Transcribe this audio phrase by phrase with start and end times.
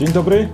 [0.00, 0.48] Dzień dobry,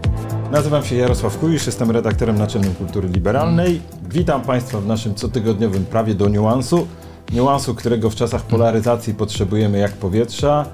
[0.53, 3.81] nazywam się Jarosław Kujisz, jestem redaktorem naczelnym Kultury Liberalnej.
[4.11, 6.87] Witam Państwa w naszym cotygodniowym prawie do niuansu.
[7.33, 10.67] Niuansu, którego w czasach polaryzacji potrzebujemy jak powietrza,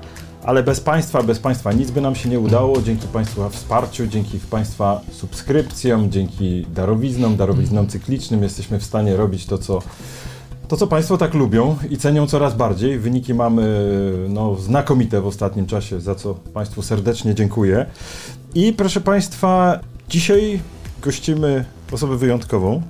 [0.45, 2.83] ale bez Państwa, bez Państwa nic by nam się nie udało.
[2.83, 9.59] Dzięki Państwa wsparciu, dzięki Państwa subskrypcjom, dzięki darowiznom, darowiznom cyklicznym jesteśmy w stanie robić to,
[9.59, 9.83] co
[10.69, 12.99] to, co Państwo tak lubią i cenią coraz bardziej.
[12.99, 13.93] Wyniki mamy
[14.29, 17.87] no, znakomite w ostatnim czasie, za co Państwu serdecznie dziękuję.
[18.55, 20.61] I proszę Państwa, dzisiaj
[21.03, 22.83] gościmy osobę wyjątkową.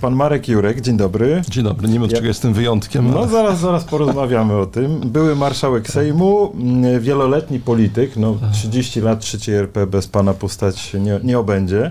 [0.00, 1.42] Pan Marek Jurek, dzień dobry.
[1.48, 2.20] Dzień dobry, nie wiem, ja...
[2.20, 3.10] jestem wyjątkiem.
[3.10, 3.28] No ale...
[3.28, 5.00] zaraz, zaraz porozmawiamy o tym.
[5.00, 11.20] Były marszałek Sejmu, mm, wieloletni polityk, no 30 lat trzeciej RP bez pana postać nie,
[11.22, 11.90] nie obędzie.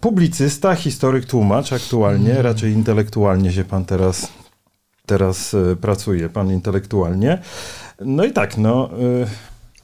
[0.00, 2.42] Publicysta, historyk, tłumacz aktualnie, mm.
[2.42, 4.28] raczej intelektualnie się pan teraz,
[5.06, 7.38] teraz e, pracuje, pan intelektualnie.
[8.00, 8.90] No i tak, no...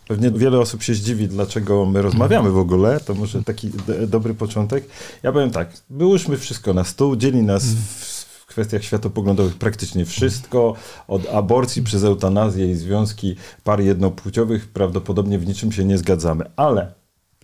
[0.08, 3.00] Pewnie wiele osób się zdziwi, dlaczego my rozmawiamy w ogóle.
[3.00, 3.70] To może taki
[4.06, 4.84] dobry początek.
[5.22, 10.74] Ja powiem tak, wyłóżmy wszystko na stół, dzieli nas w kwestiach światopoglądowych praktycznie wszystko,
[11.08, 16.92] od aborcji przez eutanazję i związki par jednopłciowych prawdopodobnie w niczym się nie zgadzamy, ale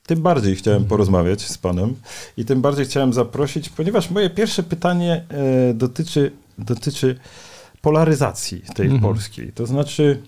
[0.06, 1.94] tym bardziej chciałem porozmawiać z panem
[2.36, 5.24] i tym bardziej chciałem zaprosić, ponieważ moje pierwsze pytanie
[5.70, 7.18] e, dotyczy, dotyczy
[7.82, 9.02] polaryzacji tej mhm.
[9.02, 9.52] polskiej.
[9.52, 10.22] To znaczy,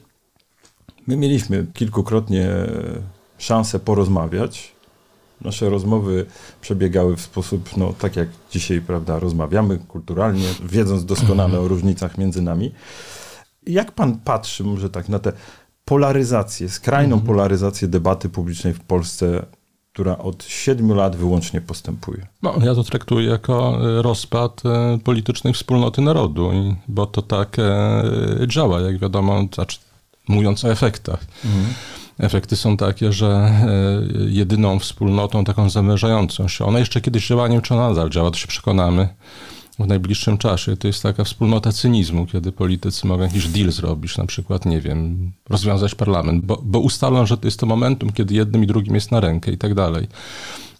[1.07, 2.49] My mieliśmy kilkukrotnie
[3.39, 4.73] szansę porozmawiać.
[5.41, 6.27] Nasze rozmowy
[6.61, 12.43] przebiegały w sposób, no tak jak dzisiaj, prawda, rozmawiamy kulturalnie, wiedząc doskonale o różnicach między
[12.43, 12.73] nami.
[13.67, 15.33] Jak pan patrzy, może tak, na tę
[15.85, 17.27] polaryzację, skrajną mhm.
[17.27, 19.47] polaryzację debaty publicznej w Polsce,
[19.93, 22.27] która od siedmiu lat wyłącznie postępuje?
[22.43, 26.51] No, ja to traktuję jako e, rozpad e, politycznej wspólnoty narodu,
[26.89, 28.03] bo to tak e,
[28.47, 29.79] działa, jak wiadomo, znaczy
[30.29, 31.21] mówiąc o efektach.
[31.45, 31.75] Mhm.
[32.19, 33.71] Efekty są takie, że e,
[34.29, 38.37] jedyną wspólnotą taką zamierzającą się, ona jeszcze kiedyś działała, nie wiem czy nadal działa, to
[38.37, 39.09] się przekonamy
[39.79, 40.77] w najbliższym czasie.
[40.77, 45.33] To jest taka wspólnota cynizmu, kiedy politycy mogą jakiś deal zrobić, na przykład, nie wiem,
[45.49, 49.13] rozwiązać parlament, bo, bo ustalą, że to jest to momentum, kiedy jednym i drugim jest
[49.13, 50.09] na rękę i tak dalej.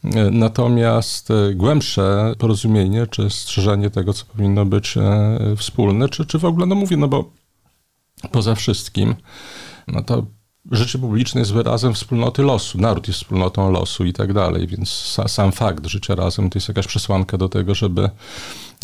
[0.05, 4.95] E, natomiast e, głębsze porozumienie, czy strzeżenie tego, co powinno być
[5.57, 7.31] wspólne, czy, czy w ogóle, no mówię, no bo
[8.31, 9.15] poza wszystkim,
[9.89, 10.27] no to
[10.71, 15.53] życie publiczne jest wyrazem wspólnoty losu, naród jest wspólnotą losu i tak dalej, więc sam
[15.53, 18.11] fakt życia razem to jest jakaś przesłanka do tego, żeby,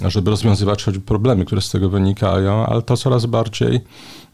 [0.06, 3.81] żeby rozwiązywać choćby problemy, które z tego wynikają, ale to coraz bardziej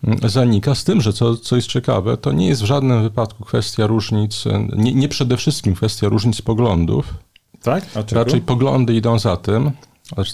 [0.05, 3.45] mm, zanika z tym, że co, co jest ciekawe, to nie jest w żadnym wypadku
[3.45, 4.45] kwestia różnic,
[4.77, 7.15] nie, nie przede wszystkim kwestia różnic poglądów,
[7.63, 7.85] tak?
[8.13, 9.71] Raczej poglądy idą za tym,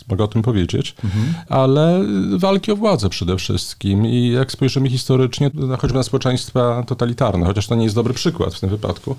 [0.08, 1.34] mogę o tym powiedzieć, mhm.
[1.48, 2.04] ale
[2.36, 4.06] walki o władzę przede wszystkim.
[4.06, 8.60] I jak spojrzymy historycznie, choćby na społeczeństwa totalitarne, chociaż to nie jest dobry przykład w
[8.60, 9.16] tym wypadku,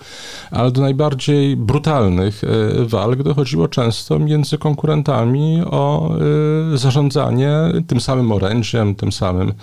[0.51, 2.47] ale do najbardziej brutalnych e,
[2.85, 6.15] walk dochodziło często między konkurentami o
[6.73, 7.51] e, zarządzanie
[7.87, 9.53] tym samym orędziem, tym samym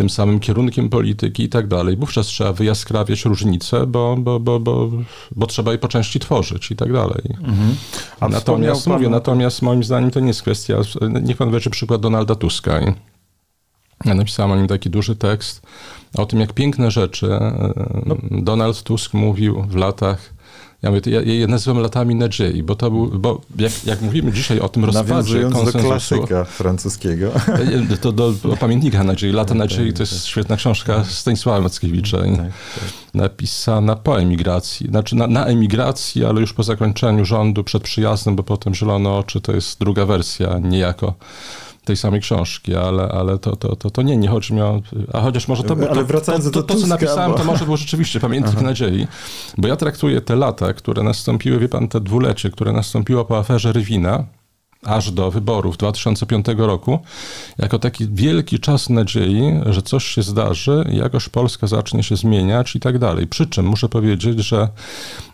[0.00, 1.96] tym samym kierunkiem polityki i tak dalej.
[1.96, 4.90] Wówczas trzeba wyjaskrawiać różnice, bo, bo, bo, bo,
[5.36, 7.22] bo trzeba je po części tworzyć i tak dalej.
[7.38, 7.74] Mhm.
[8.20, 8.94] A natomiast, pan...
[8.94, 10.76] mówię, natomiast moim zdaniem to nie jest kwestia,
[11.22, 12.80] niech pan weźmie przykład Donalda Tuska.
[14.04, 15.62] Ja napisałem o nim taki duży tekst
[16.14, 17.28] o tym, jak piękne rzeczy
[18.06, 18.16] no.
[18.30, 20.34] Donald Tusk mówił w latach
[20.82, 24.60] ja, mówię, ja je nazywam latami nadziei, bo to był, bo jak, jak mówimy dzisiaj
[24.60, 25.78] o tym rozpadzie konsensusu...
[25.78, 27.32] do klasyka francuskiego.
[28.00, 29.32] To do, pamiętnika nadziei.
[29.32, 30.22] Lata tak, nadziei to jest tak.
[30.22, 32.18] świetna książka Stanisława Mackiewicza.
[32.18, 32.50] Tak, tak.
[33.14, 38.42] Napisana po emigracji, znaczy na, na, emigracji, ale już po zakończeniu rządu, przed przyjazdem, bo
[38.42, 41.14] potem Zielone Oczy to jest druga wersja, niejako
[41.90, 44.82] tej samej książki, ale, ale to, to, to, to nie, nie chodzi mi o...
[45.12, 45.76] A chociaż może to...
[45.90, 47.38] Ale wracając to, to, to, to, co napisałem, bo...
[47.38, 48.66] to może było rzeczywiście pamiętnik Aha.
[48.66, 49.06] nadziei,
[49.58, 53.72] bo ja traktuję te lata, które nastąpiły, wie pan, te dwulecie, które nastąpiło po aferze
[53.72, 54.24] Rywina,
[54.84, 56.98] aż do wyborów 2005 roku,
[57.58, 62.80] jako taki wielki czas nadziei, że coś się zdarzy, jakoś Polska zacznie się zmieniać i
[62.80, 63.26] tak dalej.
[63.26, 64.68] Przy czym muszę powiedzieć, że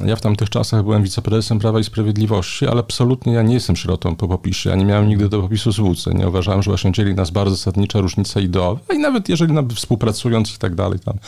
[0.01, 4.17] ja w tamtych czasach byłem wiceprezesem Prawa i Sprawiedliwości, ale absolutnie ja nie jestem sierotą
[4.17, 4.71] po popisie.
[4.71, 6.19] Ja nie miałem nigdy do popisu złudzeń.
[6.19, 10.59] Nie uważałem, że właśnie dzieli nas bardzo zasadnicza różnica ideowa i nawet jeżeli współpracując i
[10.59, 11.19] tak dalej, tam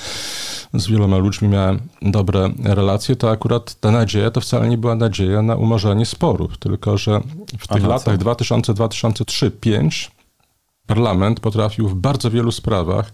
[0.75, 5.43] z wieloma ludźmi miałem dobre relacje, to akurat ta nadzieja to wcale nie była nadzieja
[5.43, 7.21] na umorzenie sporów, tylko że
[7.59, 10.18] w tych Aha, latach 2000, 2003, 2005
[10.89, 13.13] parlament potrafił w bardzo wielu sprawach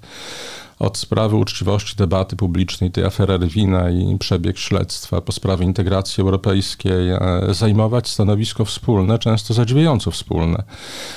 [0.79, 7.11] od sprawy uczciwości debaty publicznej, tej afery Rwina i przebieg śledztwa po sprawie integracji europejskiej,
[7.11, 10.63] e, zajmować stanowisko wspólne, często zadziwiająco wspólne.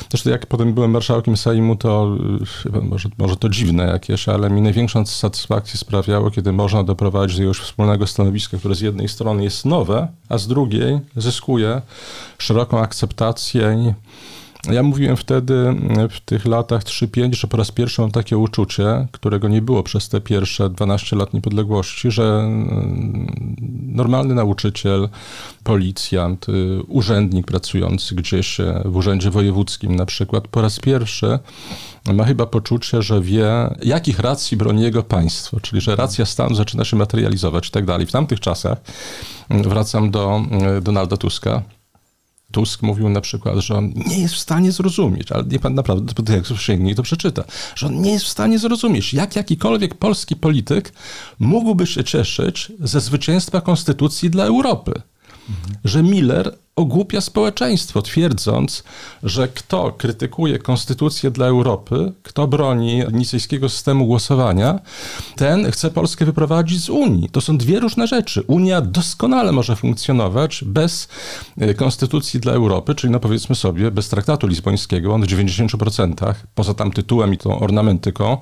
[0.10, 2.18] Zresztą jak potem byłem marszałkiem Sejmu, to
[2.76, 7.44] e, może, może to dziwne jakieś, ale mi największą satysfakcję sprawiało, kiedy można doprowadzić do
[7.44, 11.82] jakiegoś wspólnego stanowiska, które z jednej strony jest nowe, a z drugiej zyskuje
[12.38, 13.94] szeroką akceptację i
[14.72, 19.08] ja mówiłem wtedy mm, w tych latach 3-5, że po raz pierwszy mam takie uczucie,
[19.12, 23.56] którego nie było przez te pierwsze 12 lat niepodległości, że mm,
[23.88, 25.10] normalny nauczyciel,
[25.64, 31.40] policjant, y, urzędnik pracujący gdzieś e, w urzędzie wojewódzkim na przykład, po raz pierwszy
[32.14, 36.86] ma chyba poczucie, że wie, jakich racji broni jego państwo, czyli że racja stanu zaczyna
[36.86, 38.06] się materializować i tak dalej.
[38.06, 38.78] W tamtych czasach,
[39.50, 40.42] mm, wracam do
[40.82, 41.62] Donalda Tuska,
[42.52, 46.36] Tusk mówił na przykład, że on nie jest w stanie zrozumieć, ale nie pan naprawdę,
[46.36, 47.44] jak sięgnie to przeczyta,
[47.76, 50.94] że on nie jest w stanie zrozumieć, jak jakikolwiek polski polityk
[51.40, 55.02] mógłby się cieszyć ze zwycięstwa konstytucji dla Europy.
[55.50, 55.78] Mhm.
[55.84, 58.84] Że Miller ogłupia społeczeństwo, twierdząc,
[59.24, 64.80] że kto krytykuje konstytucję dla Europy, kto broni nicejskiego systemu głosowania,
[65.36, 67.30] ten chce Polskę wyprowadzić z Unii.
[67.30, 68.44] To są dwie różne rzeczy.
[68.48, 71.08] Unia doskonale może funkcjonować bez
[71.58, 76.74] e, konstytucji dla Europy, czyli no powiedzmy sobie, bez traktatu lizbońskiego, on w 90%, poza
[76.74, 78.38] tam tytułem i tą ornamentyką,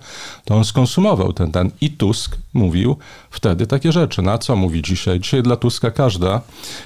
[0.46, 1.72] to on skonsumował ten, ten.
[1.82, 2.98] I Tusk mówił
[3.32, 4.22] wtedy takie rzeczy.
[4.22, 5.20] Na co mówi dzisiaj?
[5.20, 6.42] Dzisiaj dla Tuska każda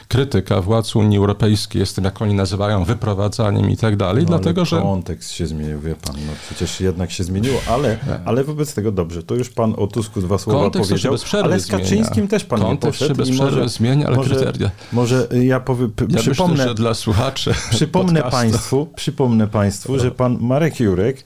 [0.08, 4.30] krytyka władz Unii Europejskiej europejski, jest tym, jak oni nazywają, wyprowadzaniem i tak dalej, no,
[4.30, 4.82] dlatego że...
[4.82, 9.24] kontekst się zmienił, wie pan, no przecież jednak się zmieniło, ale, ale wobec tego dobrze,
[9.24, 12.30] to już pan o Tusku dwa słowa kontekst powiedział, bez ale z Kaczyńskim zmienia.
[12.30, 13.18] też pan kontekst nie poszedł.
[13.18, 14.72] Kontekst się bez przerwy zmienia, ale może, kryteria...
[14.94, 16.54] Może ja powiem, ja przypomnę...
[16.54, 21.24] Myślę, że dla słuchaczy Przypomnę państwu, przypomnę państwu, że pan Marek Jurek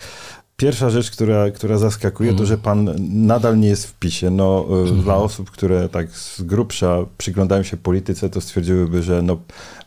[0.64, 2.40] Pierwsza rzecz, która, która zaskakuje, mm.
[2.40, 4.30] to że pan nadal nie jest w PiSie.
[4.30, 5.02] No, mm.
[5.02, 9.38] Dla osób, które tak z grubsza przyglądają się polityce, to stwierdziłyby, że no,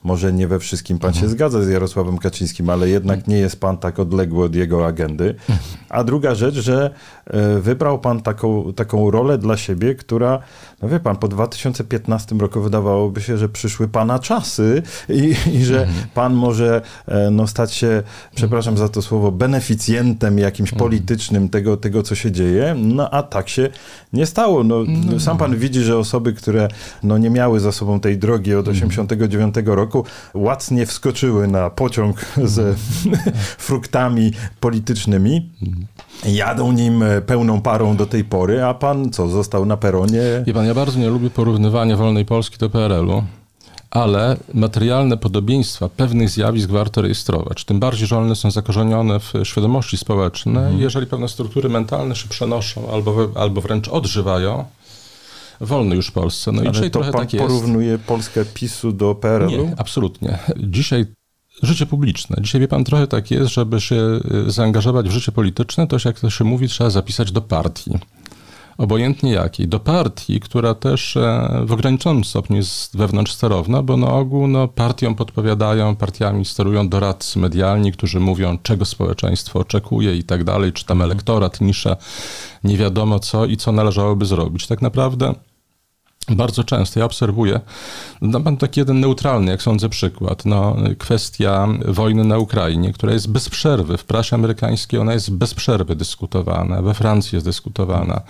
[0.04, 1.14] może nie we wszystkim pan mm.
[1.14, 1.32] się mhm.
[1.32, 3.34] zgadza z Jarosławem Kaczyńskim, ale jednak mhm.
[3.36, 5.34] nie jest pan tak odległy od jego agendy.
[5.48, 5.58] Mhm.
[5.88, 6.90] A druga rzecz, że
[7.26, 10.38] e, wybrał pan taką, taką rolę dla siebie, która,
[10.82, 15.86] no wie pan, po 2015 roku wydawałoby się, że przyszły pana czasy i, i że
[16.14, 18.02] pan może e, no, stać się,
[18.34, 22.74] przepraszam za to słowo, beneficjentem jakimś politycznym tego, tego, co się dzieje.
[22.78, 23.68] No a tak się
[24.12, 24.64] nie stało.
[24.64, 24.84] No,
[25.18, 26.68] sam pan widzi, że osoby, które
[27.02, 30.04] no, nie miały za sobą tej drogi od 89 roku, roku
[30.34, 32.74] łacnie wskoczyły na pociąg ze
[33.68, 35.50] fruktami politycznymi.
[36.26, 40.22] Jadą nim pełną parą do tej pory, a pan co, został na peronie?
[40.46, 43.22] Wie pan, ja bardzo nie lubię porównywania wolnej Polski do PRL-u
[43.90, 47.64] ale materialne podobieństwa pewnych zjawisk warto rejestrować.
[47.64, 50.56] Tym bardziej, że one są zakorzenione w świadomości społecznej.
[50.56, 50.80] Mhm.
[50.80, 54.64] Jeżeli pewne struktury mentalne się przenoszą albo, albo wręcz odżywają,
[55.60, 56.52] wolny już w Polsce.
[56.52, 57.46] No Ale i dzisiaj to trochę pan tak jest.
[57.46, 59.50] porównuje Polskę PiSu do PRL-u?
[59.50, 60.38] Nie, absolutnie.
[60.56, 61.06] Dzisiaj
[61.62, 62.36] życie publiczne.
[62.40, 66.20] Dzisiaj wie pan trochę tak jest, żeby się y, zaangażować w życie polityczne, to jak
[66.20, 67.90] to się mówi, trzeba zapisać do partii.
[68.78, 69.68] Obojętnie jakiej.
[69.68, 74.68] Do partii, która też e, w ograniczonym stopniu jest wewnątrz sterowna, bo na ogół no,
[74.68, 80.84] partiom podpowiadają, partiami sterują doradcy medialni, którzy mówią, czego społeczeństwo oczekuje i tak dalej, czy
[80.84, 81.96] tam elektorat, nisza,
[82.64, 84.66] nie wiadomo co i co należałoby zrobić.
[84.66, 85.34] Tak naprawdę
[86.28, 87.60] bardzo często ja obserwuję,
[88.22, 90.44] dam pan taki jeden neutralny, jak sądzę, przykład.
[90.44, 95.54] No, kwestia wojny na Ukrainie, która jest bez przerwy w prasie amerykańskiej, ona jest bez
[95.54, 98.20] przerwy dyskutowana, we Francji jest dyskutowana,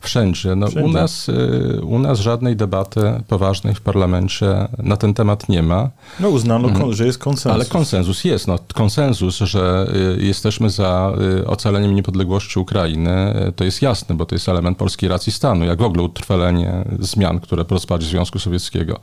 [0.00, 0.54] wszędzie.
[0.56, 0.88] No, wszędzie.
[0.88, 5.90] U, nas, y, u nas żadnej debaty poważnej w parlamencie na ten temat nie ma.
[6.20, 6.92] No uznano, mhm.
[6.92, 7.54] że jest konsensus.
[7.54, 8.48] Ale konsensus jest.
[8.48, 14.34] No, konsensus, że y, jesteśmy za y, ocaleniem niepodległości Ukrainy, to jest jasne, bo to
[14.34, 19.00] jest element polskiej racji stanu, jak w ogóle utrwalenie zmian które po rozpadzie Związku Sowieckiego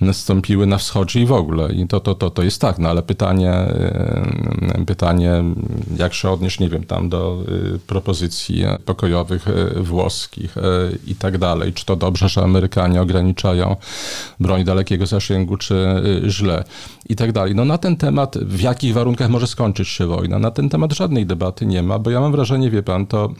[0.00, 1.72] nastąpiły na wschodzie i w ogóle.
[1.72, 3.52] I to, to, to, to jest tak, no ale pytanie,
[4.86, 5.44] pytanie,
[5.96, 7.42] jak się odnieść, nie wiem, tam do
[7.74, 10.60] y, propozycji pokojowych y, włoskich y,
[11.06, 11.72] i tak dalej.
[11.72, 13.76] Czy to dobrze, że Amerykanie ograniczają
[14.40, 16.64] broń dalekiego zasięgu, czy źle
[17.08, 17.54] i tak dalej.
[17.54, 21.26] No na ten temat, w jakich warunkach może skończyć się wojna, na ten temat żadnej
[21.26, 23.34] debaty nie ma, bo ja mam wrażenie, wie pan, to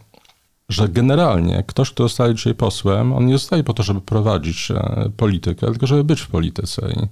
[0.69, 5.11] że generalnie ktoś, kto zostaje dzisiaj posłem, on nie zostaje po to, żeby prowadzić e,
[5.17, 6.89] politykę, tylko żeby być w polityce.
[6.91, 7.07] I,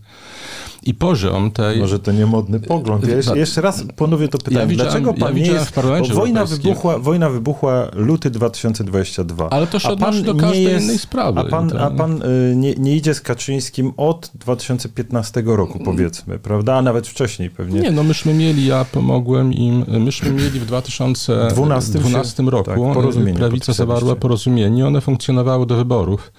[0.91, 1.81] i poziom tej...
[1.81, 3.09] Może to niemodny pogląd.
[3.09, 4.75] Ja jeszcze, jeszcze raz ponowię to pytanie.
[4.75, 5.71] Ja Dlaczego pan ja nie jest...
[5.71, 9.51] W wojna, wybuchła, wojna wybuchła luty 2022.
[9.51, 11.41] Ale to się odnosi do każdej jest, innej sprawy.
[11.41, 16.75] A pan, a pan y, nie, nie idzie z Kaczyńskim od 2015 roku, powiedzmy, prawda?
[16.75, 17.81] A nawet wcześniej pewnie.
[17.81, 23.73] Nie, no myśmy mieli, ja pomogłem im, myśmy mieli w 2012 roku tak, porozumienie prawica
[23.73, 26.33] zawarła porozumienie, one funkcjonowały do wyborów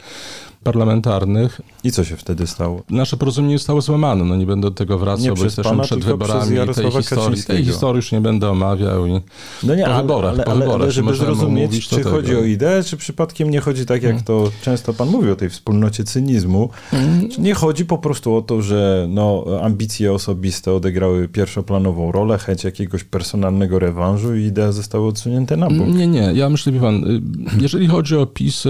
[0.64, 1.62] parlamentarnych.
[1.84, 2.84] I co się wtedy stało?
[2.90, 4.24] Nasze porozumienie zostało złamane.
[4.26, 7.44] No nie będę do tego wracał, nie bo jesteśmy pana, przed wyborami tej historii.
[7.44, 9.08] Tej historii już nie będę omawiał.
[9.08, 9.22] I
[9.64, 12.40] no nie, po wyborach, ale, po wyborach ale żeby zrozumieć, mówić, czy chodzi tego.
[12.40, 14.24] o ideę, czy przypadkiem nie chodzi tak, jak hmm.
[14.24, 16.70] to często pan mówi o tej wspólnocie cynizmu.
[16.92, 17.30] Hmm.
[17.38, 23.04] Nie chodzi po prostu o to, że no, ambicje osobiste odegrały pierwszoplanową rolę, chęć jakiegoś
[23.04, 25.88] personalnego rewanżu i idea została odsunięte na bok.
[25.88, 26.32] Nie, nie.
[26.34, 27.22] Ja myślę, wie pan, y,
[27.62, 28.70] jeżeli chodzi o PiS, y,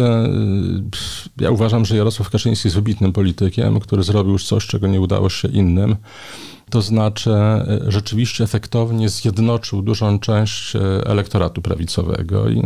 [1.40, 5.30] ja uważam, że Jarosław Kaczyński jest wybitnym politykiem, który zrobił już coś, czego nie udało
[5.30, 5.96] się innym.
[6.70, 12.62] To znaczy, e, rzeczywiście efektownie zjednoczył dużą część e, elektoratu prawicowego i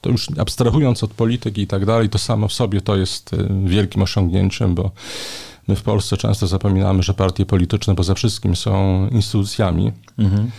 [0.00, 3.48] to już abstrahując od polityki i tak dalej, to samo w sobie to jest e,
[3.64, 4.90] wielkim osiągnięciem, bo
[5.68, 9.92] my w Polsce często zapominamy, że partie polityczne poza wszystkim są instytucjami.
[10.18, 10.50] Mhm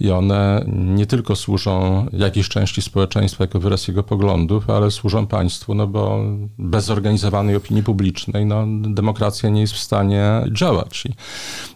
[0.00, 5.74] i one nie tylko służą jakiejś części społeczeństwa jako wyraz jego poglądów, ale służą państwu,
[5.74, 6.20] no bo
[6.58, 11.06] bez zorganizowanej opinii publicznej no, demokracja nie jest w stanie działać.
[11.06, 11.12] I,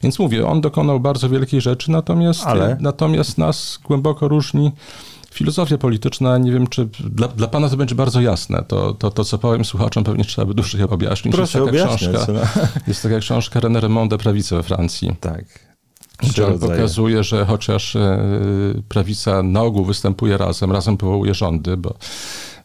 [0.02, 2.76] więc mówię, on dokonał bardzo wielkiej rzeczy, natomiast, ale...
[2.80, 4.72] natomiast nas głęboko różni
[5.34, 8.64] filozofia polityczna, nie wiem, czy dla, dla pana to będzie bardzo jasne.
[8.68, 11.34] To, to, to, co powiem słuchaczom, pewnie trzeba by dłużej objaśnić.
[11.34, 12.40] Proszę jest taka książka, no.
[12.88, 15.16] Jest taka książka René Remonde Prawice we Francji.
[15.20, 15.44] Tak.
[16.48, 18.18] On pokazuje, że chociaż e,
[18.88, 21.94] prawica na ogół występuje razem, razem powołuje rządy, bo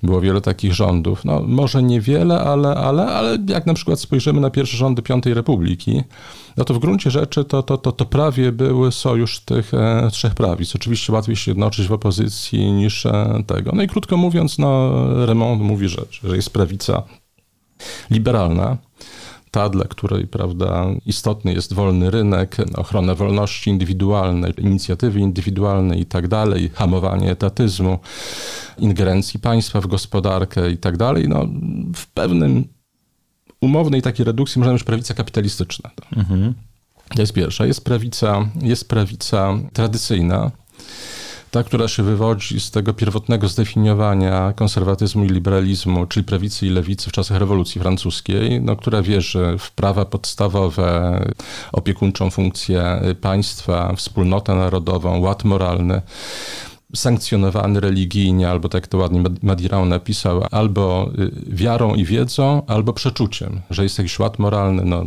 [0.03, 1.25] było wiele takich rządów.
[1.25, 6.03] No, może niewiele, ale, ale, ale jak na przykład spojrzymy na pierwsze rządy Piątej Republiki,
[6.57, 10.33] no to w gruncie rzeczy to, to, to, to prawie był sojusz tych e, trzech
[10.35, 10.75] prawic.
[10.75, 13.71] Oczywiście łatwiej się jednoczyć w opozycji niż e, tego.
[13.75, 14.91] No i krótko mówiąc, no,
[15.25, 17.03] Remond mówi, że, że jest prawica
[18.11, 18.77] liberalna,
[19.51, 26.27] ta, dla której prawda, istotny jest wolny rynek, ochrona wolności indywidualnej, inicjatywy indywidualnej i tak
[26.27, 27.99] dalej, hamowanie etatyzmu,
[28.77, 31.47] ingerencji państwa w gospodarkę i tak dalej, no,
[31.95, 32.67] w pewnym
[33.61, 35.89] umownej takiej redukcji możemy mieć prawica kapitalistyczna.
[36.17, 36.53] Mhm.
[37.15, 37.65] To jest pierwsza.
[37.65, 40.51] Jest prawica, jest prawica tradycyjna,
[41.51, 47.09] ta, która się wywodzi z tego pierwotnego zdefiniowania konserwatyzmu i liberalizmu, czyli prawicy i lewicy
[47.09, 51.19] w czasach rewolucji francuskiej, no, która wierzy w prawa podstawowe,
[51.71, 56.01] opiekuńczą funkcję państwa, wspólnotę narodową, ład moralny
[56.95, 63.61] sankcjonowany religijnie, albo tak to ładnie Madirao napisał, albo y, wiarą i wiedzą, albo przeczuciem,
[63.69, 64.85] że jest jakiś ład moralny.
[64.85, 65.03] No,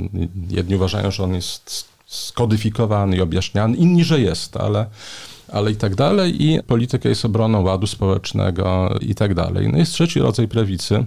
[0.50, 4.87] jedni uważają, że on jest skodyfikowany i objaśniany, inni, że jest, ale
[5.52, 6.42] ale i tak dalej.
[6.42, 9.68] I polityka jest obroną ładu społecznego i tak dalej.
[9.73, 11.04] No jest trzeci rodzaj prawicy,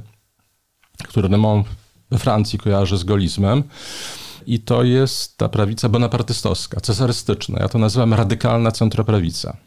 [1.08, 1.68] który Remont
[2.12, 3.64] we Francji kojarzy z golizmem.
[4.48, 7.60] I to jest ta prawica bonapartystowska, cesarystyczna.
[7.60, 9.58] Ja to nazywam radykalna centroprawica.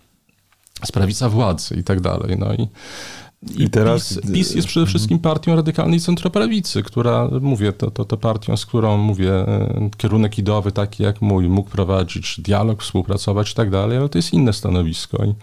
[0.84, 2.38] Z prawica władzy i tak dalej.
[2.38, 2.68] No i
[3.56, 8.16] i, teraz PiS, PiS, jest przede wszystkim partią radykalnej centroprawicy, która, mówię, to, to, to
[8.16, 13.54] partią, z którą, mówię, e, kierunek ideowy taki jak mój mógł prowadzić dialog, współpracować i
[13.54, 15.24] tak dalej, ale to jest inne stanowisko.
[15.24, 15.34] I,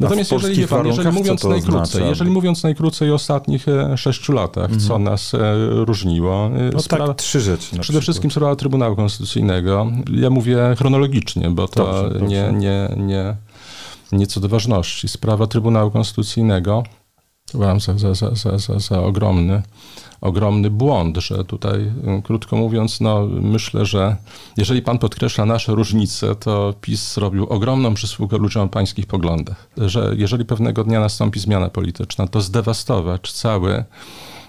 [0.00, 4.80] natomiast jeżeli, pan, jeżeli mówiąc najkrócej, jeżeli mówiąc najkrócej o ostatnich e, sześciu latach, mhm.
[4.80, 5.38] co nas e,
[5.70, 6.50] różniło.
[6.72, 7.66] No sprawa, tak, trzy rzeczy.
[7.66, 8.02] Przede przykład.
[8.02, 9.86] wszystkim sprawa Trybunału Konstytucyjnego.
[10.14, 12.52] Ja mówię chronologicznie, bo to dobrze, nie, dobrze.
[12.52, 13.36] nie, nie,
[14.12, 15.08] nie co do ważności.
[15.08, 16.84] Sprawa Trybunału Konstytucyjnego
[17.54, 19.62] uważam za, za, za, za, za ogromny,
[20.20, 21.80] ogromny błąd, że tutaj,
[22.18, 24.16] y, krótko mówiąc, no, myślę, że
[24.56, 29.68] jeżeli pan podkreśla nasze różnice, to PiS zrobił ogromną przysługę ludziom o pańskich poglądach.
[29.76, 33.84] Że jeżeli pewnego dnia nastąpi zmiana polityczna, to zdewastować cały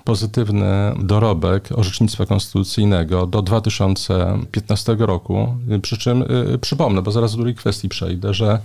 [0.05, 5.55] pozytywny dorobek orzecznictwa konstytucyjnego do 2015 roku.
[5.81, 8.59] Przy czym y, przypomnę, bo zaraz do drugiej kwestii przejdę, że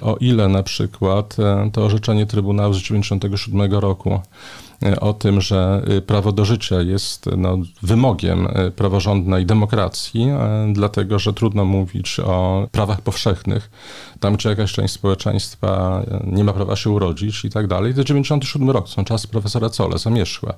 [0.00, 4.67] o ile na przykład y, to orzeczenie Trybunału z 1997 roku y,
[5.00, 10.26] o tym, że prawo do życia jest no, wymogiem praworządnej demokracji,
[10.72, 13.70] dlatego że trudno mówić o prawach powszechnych,
[14.20, 17.94] tam gdzie jakaś część społeczeństwa nie ma prawa się urodzić i tak dalej.
[17.94, 20.54] To 97 rok, są czasy profesora Cole, zamierzchłe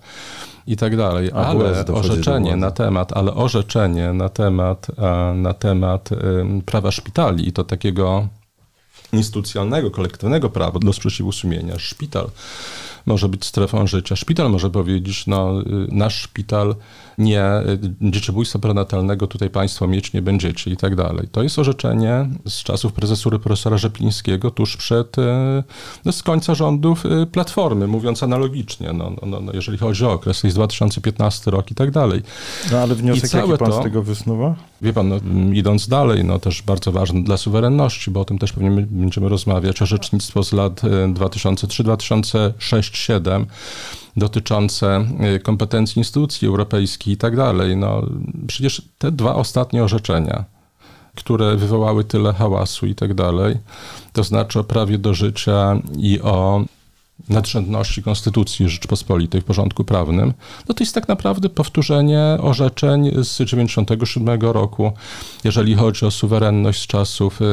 [0.66, 1.30] i tak dalej.
[1.34, 4.86] Ale orzeczenie na temat, ale orzeczenie na temat,
[5.34, 6.08] na temat
[6.66, 8.28] prawa szpitali i to takiego
[9.12, 11.78] instytucjonalnego, kolektywnego prawa do sprzeciwu sumienia.
[11.78, 12.30] Szpital
[13.10, 14.16] może być strefą życia.
[14.16, 15.52] Szpital może powiedzieć, no
[15.88, 16.74] nasz szpital
[17.20, 17.44] nie,
[18.00, 21.28] dzieciobójstwa prenatalnego tutaj państwo mieć nie będziecie i tak dalej.
[21.32, 25.16] To jest orzeczenie z czasów prezesury profesora Rzeplińskiego tuż przed,
[26.04, 30.46] no, z końca rządów Platformy, mówiąc analogicznie, no, no, no, jeżeli chodzi o okres, to
[30.46, 32.22] jest 2015 rok i tak dalej.
[32.72, 34.54] No ale wniosek jaki pan to, z tego wysnuwa?
[34.82, 35.16] Wie pan, no,
[35.54, 39.82] idąc dalej, no też bardzo ważne dla suwerenności, bo o tym też pewnie będziemy rozmawiać,
[39.82, 43.46] orzecznictwo z lat 2003, 2006, 2007
[44.16, 47.76] dotyczące y, kompetencji instytucji europejskich i tak dalej.
[47.76, 48.02] No,
[48.46, 50.44] przecież te dwa ostatnie orzeczenia,
[51.14, 53.56] które wywołały tyle hałasu i tak dalej,
[54.12, 56.64] to znaczy o prawie do życia i o
[57.28, 60.32] nadrzędności Konstytucji Rzeczypospolitej w porządku prawnym,
[60.68, 64.92] no to jest tak naprawdę powtórzenie orzeczeń z 97 roku,
[65.44, 67.44] jeżeli chodzi o suwerenność z czasów y,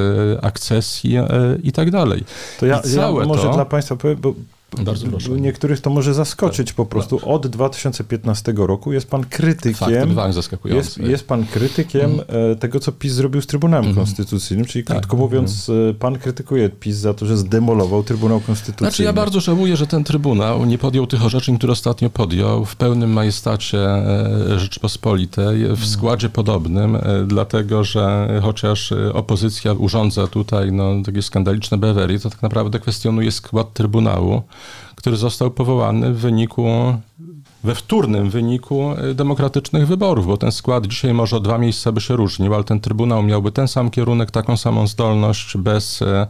[0.41, 1.23] akcesji y,
[1.63, 2.23] i tak dalej.
[2.59, 4.33] To ja, ja może to, dla Państwa powiem, bo
[4.83, 5.29] bardzo proszę.
[5.29, 7.19] Niektórych to może zaskoczyć po prostu.
[7.19, 7.27] Tak.
[7.27, 10.15] Od 2015 roku jest pan krytykiem.
[10.15, 12.57] Fakt, jest, jest pan krytykiem mm.
[12.57, 13.95] tego, co PiS zrobił z Trybunałem mm.
[13.95, 14.97] Konstytucyjnym, czyli tak.
[14.97, 15.95] krótko mówiąc, mm.
[15.95, 18.91] pan krytykuje PiS za to, że zdemolował Trybunał Konstytucyjny.
[18.91, 22.75] Znaczy ja bardzo żałuję, że ten Trybunał nie podjął tych orzeczeń, które ostatnio podjął w
[22.75, 25.77] pełnym majestacie e, Rzeczpospolitej, w mm.
[25.77, 26.97] składzie podobnym,
[27.27, 33.73] dlatego, że chociaż opozycja urządza tutaj no, takie skandaliczne bewery, to tak naprawdę kwestionuje skład
[33.73, 34.41] Trybunału
[34.97, 36.67] który został powołany w wyniku,
[37.63, 42.01] we wtórnym wyniku e, demokratycznych wyborów, bo ten skład dzisiaj może o dwa miejsca by
[42.01, 46.27] się różnił, ale ten Trybunał miałby ten sam kierunek, taką samą zdolność, bez, e,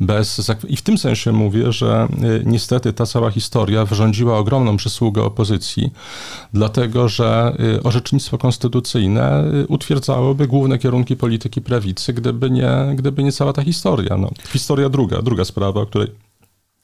[0.00, 0.50] bez...
[0.68, 5.92] I w tym sensie mówię, że e, niestety ta cała historia wyrządziła ogromną przysługę opozycji,
[6.52, 13.62] dlatego że orzecznictwo konstytucyjne utwierdzałoby główne kierunki polityki prawicy, gdyby nie, gdyby nie cała ta
[13.62, 14.16] historia.
[14.16, 16.08] No, historia druga, druga sprawa, o której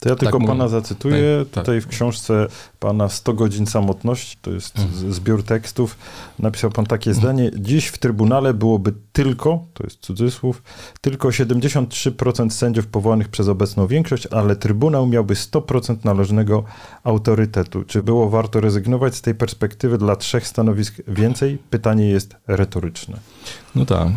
[0.01, 1.39] to ja tylko tak pana zacytuję.
[1.39, 1.63] Tak, tak.
[1.63, 2.47] Tutaj w książce
[2.79, 5.13] pana 100 godzin samotności, to jest mhm.
[5.13, 5.97] zbiór tekstów,
[6.39, 7.21] napisał pan takie mhm.
[7.21, 7.51] zdanie.
[7.55, 10.63] Dziś w Trybunale byłoby tylko, to jest cudzysłów,
[11.01, 16.63] tylko 73% sędziów powołanych przez obecną większość, ale Trybunał miałby 100% należnego
[17.03, 17.83] autorytetu.
[17.83, 21.57] Czy było warto rezygnować z tej perspektywy dla trzech stanowisk więcej?
[21.69, 23.17] Pytanie jest retoryczne.
[23.75, 24.07] No tak.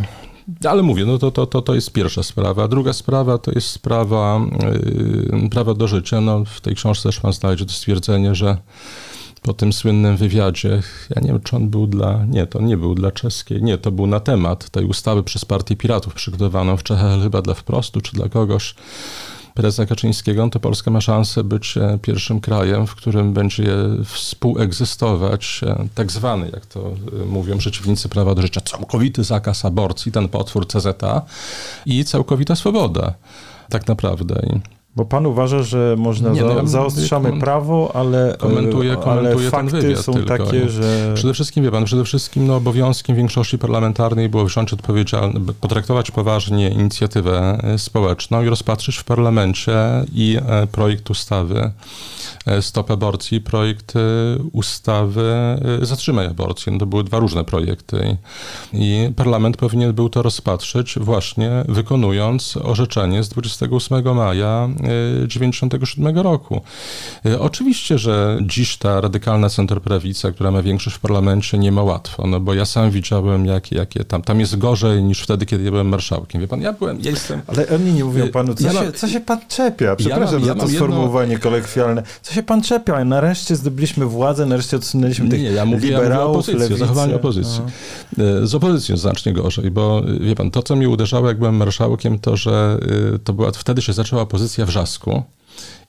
[0.69, 2.69] Ale mówię, no to, to, to, to jest pierwsza sprawa.
[2.69, 4.41] Druga sprawa to jest sprawa
[5.33, 6.21] yy, prawa do życia.
[6.21, 8.57] No, w tej książce też pan znajdzie to stwierdzenie, że
[9.43, 10.83] po tym słynnym wywiadzie,
[11.17, 13.93] ja nie wiem, czy on był dla, nie, to nie był dla czeskiej, nie, to
[13.93, 18.13] był na temat tej ustawy przez Partię Piratów przygotowaną w Czechach, chyba dla Wprostu, czy
[18.13, 18.75] dla kogoś,
[19.55, 25.87] prezesa Kaczyńskiego, to Polska ma szansę być e, pierwszym krajem, w którym będzie współegzystować e,
[25.95, 30.67] tak zwany, jak to e, mówią przeciwnicy prawa do życia, całkowity zakaz aborcji, ten potwór
[30.67, 31.23] CZA
[31.87, 33.15] i całkowita swoboda
[33.69, 34.61] tak naprawdę.
[34.97, 39.97] Bo pan uważa, że można nie, no, za, zaostrzamy prawo, ale, komentuję, komentuję ale fakty
[39.97, 40.29] są tylko.
[40.39, 41.13] takie, że...
[41.15, 46.71] Przede wszystkim, wie pan, przede wszystkim no, obowiązkiem większości parlamentarnej było wziąć odpowiedzialność, potraktować poważnie
[46.71, 49.75] inicjatywę społeczną i rozpatrzyć w parlamencie
[50.13, 50.39] i
[50.73, 51.71] projekt ustawy
[52.47, 54.01] E, Stop Aborcji, projekt e,
[54.53, 55.23] ustawy
[55.83, 56.73] e, Zatrzymaj Aborcję.
[56.73, 58.17] No to były dwa różne projekty
[58.73, 66.61] i parlament powinien był to rozpatrzyć właśnie wykonując orzeczenie z 28 maja 1997 roku.
[67.41, 72.41] Oczywiście, że dziś ta radykalna centroprawica, która ma większość w parlamencie, nie ma łatwo, no
[72.41, 75.89] bo ja sam widziałem, jakie, jakie tam, tam jest gorzej niż wtedy, kiedy ja byłem
[75.89, 76.41] marszałkiem.
[76.41, 77.41] Wie pan, ja byłem, ja jestem...
[77.47, 79.97] Ale oni nie mówią panu, co, ja się, co się pan czepia?
[79.97, 81.43] Przepraszam ja mam, za to sformułowanie jedno...
[81.43, 82.03] kolekwialne.
[82.23, 83.05] Co się pan czepia?
[83.05, 87.61] Nareszcie zdobyliśmy władzę, nareszcie odsunęliśmy tych nie, ja mówię, liberałów, ja mówię o zachowaniu opozycji.
[88.17, 88.47] No.
[88.47, 92.37] Z opozycją znacznie gorzej, bo wie pan, to co mi uderzało, jak byłem marszałkiem, to
[92.37, 92.79] że
[93.15, 95.23] y, to była, wtedy się zaczęła opozycja wrzasku.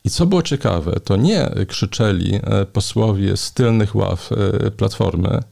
[0.04, 5.44] I co było ciekawe, to nie krzyczeli e, posłowie z tylnych ław e, Platformy,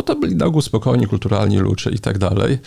[0.00, 2.58] bo to byli na ogół spokojni, kulturalni ludzie i tak dalej,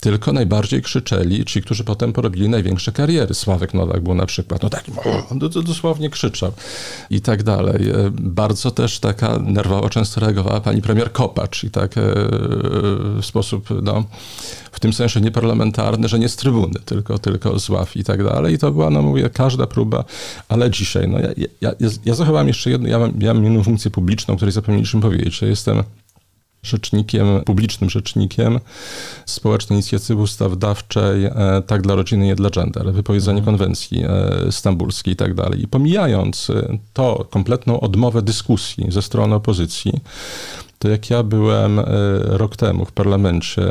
[0.00, 3.34] tylko najbardziej krzyczeli ci, którzy potem porobili największe kariery.
[3.34, 4.84] Sławek Nowak był na przykład, no tak,
[5.64, 6.52] dosłownie krzyczał
[7.10, 7.90] i tak dalej.
[7.90, 12.02] E, bardzo też taka nerwowo często reagowała pani premier Kopacz i tak e,
[13.20, 14.04] w sposób, no,
[14.72, 18.54] w tym sensie nieparlamentarny, że nie z trybuny, tylko, tylko z ław i tak dalej.
[18.54, 20.04] I to była, no mówię, każda próba,
[20.48, 23.62] ale dzisiaj, no ja, ja, ja, ja zachowałem jeszcze jedno, ja mam, ja mam jedną
[23.62, 25.82] funkcję publiczną, o której zapomnieliśmy powiedzieć, że jestem
[26.62, 28.60] rzecznikiem, publicznym rzecznikiem
[29.26, 33.56] Społecznej Inicjatywy Ustawodawczej e, Tak dla rodziny, nie dla gender, wypowiedzenie mhm.
[33.56, 35.62] konwencji e, stambulskiej i tak dalej.
[35.62, 39.92] I pomijając e, to kompletną odmowę dyskusji ze strony opozycji,
[40.78, 41.80] to jak ja byłem
[42.22, 43.62] rok temu w parlamencie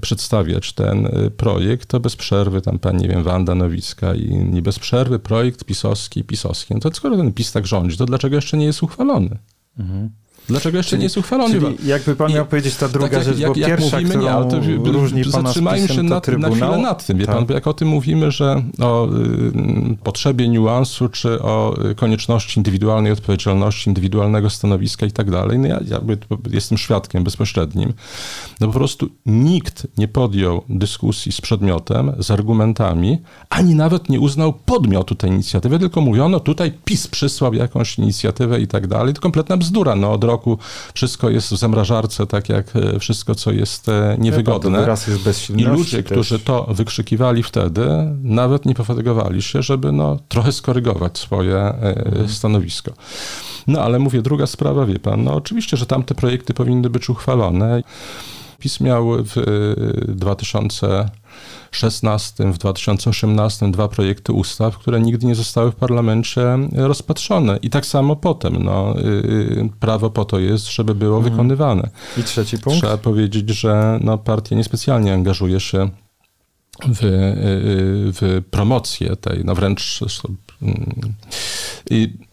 [0.00, 4.78] przedstawiać ten projekt, to bez przerwy tam pani, nie wiem, Wanda Nowicka i, i bez
[4.78, 6.74] przerwy projekt pisowski, pisowski.
[6.74, 9.38] No to skoro ten PiS tak rządzi, to dlaczego jeszcze nie jest uchwalony?
[9.78, 10.10] Mhm.
[10.48, 11.60] Dlaczego jeszcze czyli, nie jest uchwalony?
[11.60, 14.10] Czyli jakby pan I, miał powiedzieć ta druga tak rzecz, jak, bo jak pierwsza, mówimy,
[14.10, 17.34] którą nie, ale to, różni pana Zatrzymajmy się na, na chwilę nad tym, wie tak.
[17.34, 23.12] pan, bo jak o tym mówimy, że o y, potrzebie niuansu, czy o konieczności indywidualnej
[23.12, 26.00] odpowiedzialności, indywidualnego stanowiska i tak dalej, no ja, ja
[26.50, 27.92] jestem świadkiem bezpośrednim,
[28.60, 34.52] no po prostu nikt nie podjął dyskusji z przedmiotem, z argumentami, ani nawet nie uznał
[34.52, 39.56] podmiotu tej inicjatywy, tylko mówiono tutaj PiS przysłał jakąś inicjatywę i tak dalej, to kompletna
[39.56, 40.58] bzdura, no od roku
[40.94, 44.78] wszystko jest w zamrażarce, tak jak e, wszystko, co jest e, niewygodne.
[44.78, 46.12] Jest I ludzie, też.
[46.12, 47.86] którzy to wykrzykiwali wtedy,
[48.22, 52.28] nawet nie pofatygowali się, żeby no, trochę skorygować swoje e, mhm.
[52.28, 52.92] stanowisko.
[53.66, 57.82] No ale mówię, druga sprawa, wie pan, no oczywiście, że tamte projekty powinny być uchwalone.
[58.58, 59.34] PiS miał w
[60.08, 61.10] 2000
[61.70, 67.58] 2016, w 2018 dwa projekty ustaw, które nigdy nie zostały w parlamencie rozpatrzone.
[67.62, 68.62] I tak samo potem.
[68.64, 71.32] No, y, y, prawo po to jest, żeby było mhm.
[71.32, 71.90] wykonywane.
[72.16, 72.80] I trzeci punkt?
[72.80, 75.90] Trzeba powiedzieć, że no, partia niespecjalnie angażuje się
[76.88, 77.10] w, y,
[78.12, 80.00] w promocję tej, no wręcz
[81.90, 82.29] i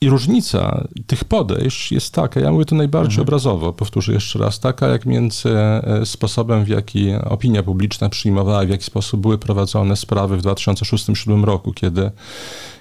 [0.00, 3.22] i różnica tych podejść jest taka, ja mówię to najbardziej mhm.
[3.22, 8.68] obrazowo, powtórzę jeszcze raz, taka jak między e, sposobem, w jaki opinia publiczna przyjmowała, w
[8.68, 12.10] jaki sposób były prowadzone sprawy w 2006-2007 roku, kiedy,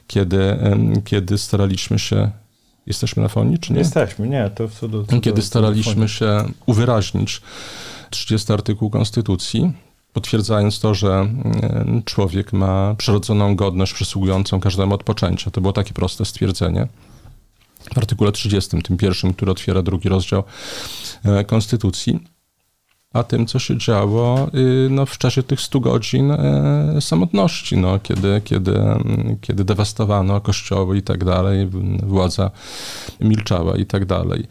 [0.07, 0.57] kiedy,
[1.05, 2.31] kiedy staraliśmy się
[2.85, 3.79] Jesteśmy na fonii, czy nie?
[3.79, 7.41] Jesteśmy, nie, to co do, co Kiedy staraliśmy się uwyraźnić
[8.09, 9.73] 30 artykuł Konstytucji,
[10.15, 15.51] potwierdzając to, że mm, człowiek ma przyrodzoną godność przysługującą każdemu od poczęcia.
[15.51, 16.87] To było takie proste stwierdzenie.
[17.93, 20.43] W artykule 30, tym pierwszym, który otwiera drugi rozdział
[21.25, 22.19] e, Konstytucji,
[23.13, 27.99] a tym, co się działo y, no, w czasie tych 100 godzin e, samotności, no,
[27.99, 31.69] kiedy, kiedy, mm, kiedy dewastowano kościoły i tak dalej,
[32.03, 32.51] władza
[33.19, 34.47] milczała i tak dalej.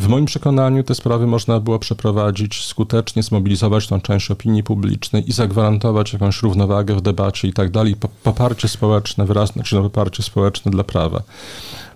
[0.00, 5.32] W moim przekonaniu te sprawy można było przeprowadzić skutecznie, zmobilizować tą część opinii publicznej i
[5.32, 10.70] zagwarantować jakąś równowagę w debacie i tak dalej, poparcie społeczne, wyrazne, czy no poparcie społeczne
[10.70, 11.22] dla prawa.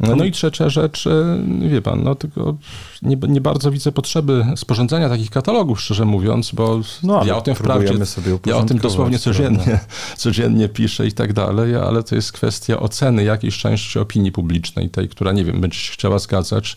[0.01, 2.55] No, no i trzecia rzecz, e, wie pan, no tylko
[3.03, 7.55] nie, nie, bardzo widzę potrzeby sporządzania takich katalogów, szczerze mówiąc, bo no, ja o tym
[7.55, 9.81] wprawdzie, sobie ja o tym dosłownie codziennie,
[10.17, 15.09] codziennie piszę i tak dalej, ale to jest kwestia oceny jakiejś części opinii publicznej, tej,
[15.09, 16.77] która, nie wiem, będzie się chciała zgadzać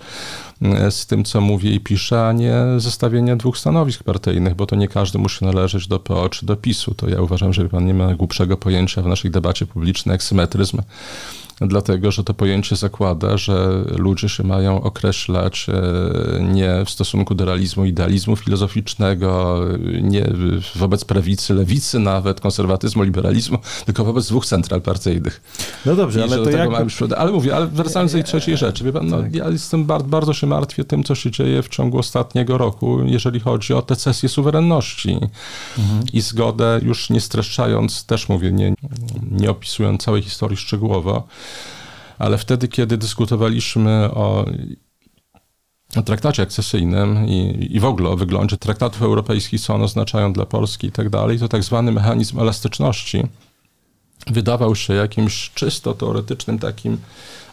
[0.61, 4.75] e, z tym, co mówię i piszę, a nie zestawienie dwóch stanowisk partyjnych, bo to
[4.75, 6.93] nie każdy musi należeć do PO czy do PiSu.
[6.93, 10.81] To ja uważam, że pan nie ma głupszego pojęcia w naszej debacie publicznej jak symetryzm
[11.67, 17.45] dlatego że to pojęcie zakłada, że ludzie się mają określać e, nie w stosunku do
[17.45, 19.59] realizmu, idealizmu filozoficznego,
[20.01, 20.25] nie
[20.75, 25.41] wobec prawicy, lewicy nawet, konserwatyzmu, liberalizmu, tylko wobec dwóch central partyjnych.
[25.85, 26.69] No dobrze, I ale to jak...
[27.17, 29.35] Ale mówię, ale wracając do tej trzeciej rzeczy, wie pan, no, tak.
[29.35, 33.39] ja jestem bardzo, bardzo się martwię tym, co się dzieje w ciągu ostatniego roku, jeżeli
[33.39, 35.19] chodzi o te cesje suwerenności
[35.77, 36.03] mhm.
[36.13, 38.73] i zgodę, już nie streszczając, też mówię, nie,
[39.31, 41.27] nie opisując całej historii szczegółowo,
[42.19, 44.45] ale wtedy, kiedy dyskutowaliśmy o
[46.05, 50.87] traktacie akcesyjnym i, i w ogóle o wyglądzie traktatów europejskich, co one oznaczają dla Polski
[50.87, 53.23] i tak dalej, to tak zwany mechanizm elastyczności
[54.27, 56.97] wydawał się jakimś czysto teoretycznym takim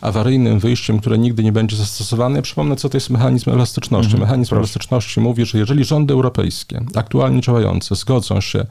[0.01, 2.42] awaryjnym wyjściem, które nigdy nie będzie zastosowane.
[2.42, 4.12] Przypomnę, co to jest mechanizm elastyczności.
[4.12, 4.61] Mhm, mechanizm proszę.
[4.61, 8.66] elastyczności mówi, że jeżeli rządy europejskie, aktualnie działające, zgodzą się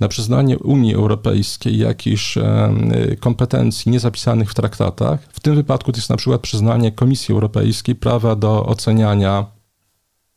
[0.00, 2.38] na przyznanie Unii Europejskiej jakichś
[3.20, 8.36] kompetencji niezapisanych w traktatach, w tym wypadku to jest na przykład przyznanie Komisji Europejskiej prawa
[8.36, 9.46] do oceniania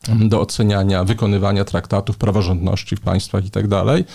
[0.10, 4.06] do oceniania wykonywania traktatów, praworządności w państwach i tak dalej,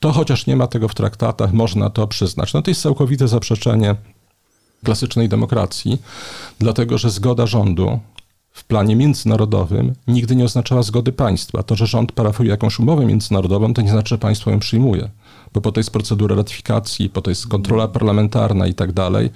[0.00, 2.54] to chociaż nie ma tego w traktatach, można to przyznać.
[2.54, 3.94] No to jest całkowite zaprzeczenie
[4.84, 6.02] klasycznej demokracji,
[6.58, 8.00] dlatego że zgoda rządu
[8.52, 11.62] w planie międzynarodowym nigdy nie oznaczała zgody państwa.
[11.62, 15.08] To, że rząd parafuje jakąś umowę międzynarodową, to nie znaczy, że państwo ją przyjmuje.
[15.54, 19.30] Bo po to jest procedura ratyfikacji, po to jest kontrola parlamentarna i tak dalej,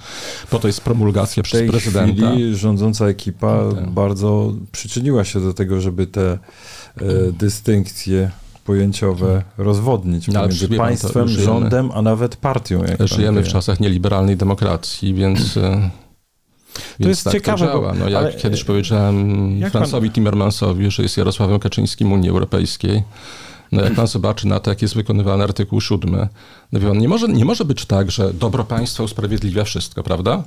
[0.50, 2.30] po to jest promulgacja przez tej prezydenta.
[2.30, 3.90] Chwili rządząca ekipa tak.
[3.90, 6.38] bardzo przyczyniła się do tego, żeby te e,
[7.32, 8.30] dystynkcje
[8.64, 12.82] pojęciowe rozwodnić no, pomiędzy państwem, żyjemy, rządem, a nawet partią.
[13.00, 15.56] żyjemy w czasach nieliberalnej demokracji, więc...
[15.56, 15.90] E,
[17.02, 17.66] to jest tak ciekawe.
[17.66, 17.94] To działa.
[17.94, 20.14] No, jak ale, kiedyś powiedziałem Francowi pan...
[20.14, 23.02] Timmermansowi, że jest Jarosławem Kaczyńskim Unii Europejskiej,
[23.72, 26.28] no jak pan zobaczy na to, jak jest wykonywany artykuł 7,
[26.72, 30.42] no wie pan, nie może, nie może być tak, że dobro państwa usprawiedliwia wszystko, prawda?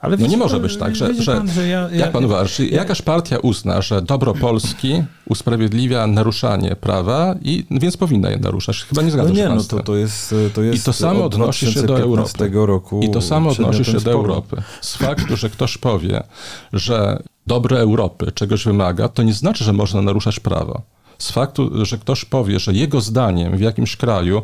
[0.00, 2.62] Ale no nie może być tak, że, że, pan, że ja, ja, jak pan uważa,
[2.62, 8.84] ja, jakaś partia uzna, że dobro Polski usprawiedliwia naruszanie prawa i więc powinna je naruszać.
[8.84, 11.24] Chyba nie zgadza no się nie, no to, to jest, to jest I to samo
[11.24, 12.50] odnosi się do Europy.
[12.66, 14.62] Roku I to samo odnosi się do Europy.
[14.80, 16.22] Z faktu, że ktoś powie,
[16.72, 20.82] że dobro Europy czegoś wymaga, to nie znaczy, że można naruszać prawo
[21.18, 24.42] z faktu, że ktoś powie, że jego zdaniem w jakimś kraju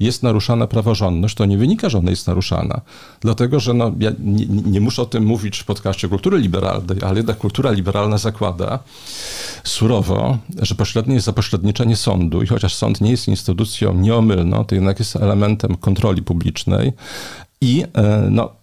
[0.00, 2.80] jest naruszana praworządność, to nie wynika, że ona jest naruszana.
[3.20, 7.16] Dlatego, że no, ja nie, nie muszę o tym mówić w podcaście kultury liberalnej, ale
[7.16, 8.78] jednak kultura liberalna zakłada
[9.64, 14.98] surowo, że pośrednie jest zapośredniczenie sądu i chociaż sąd nie jest instytucją nieomylną, to jednak
[14.98, 16.92] jest elementem kontroli publicznej
[17.60, 18.61] i e, no,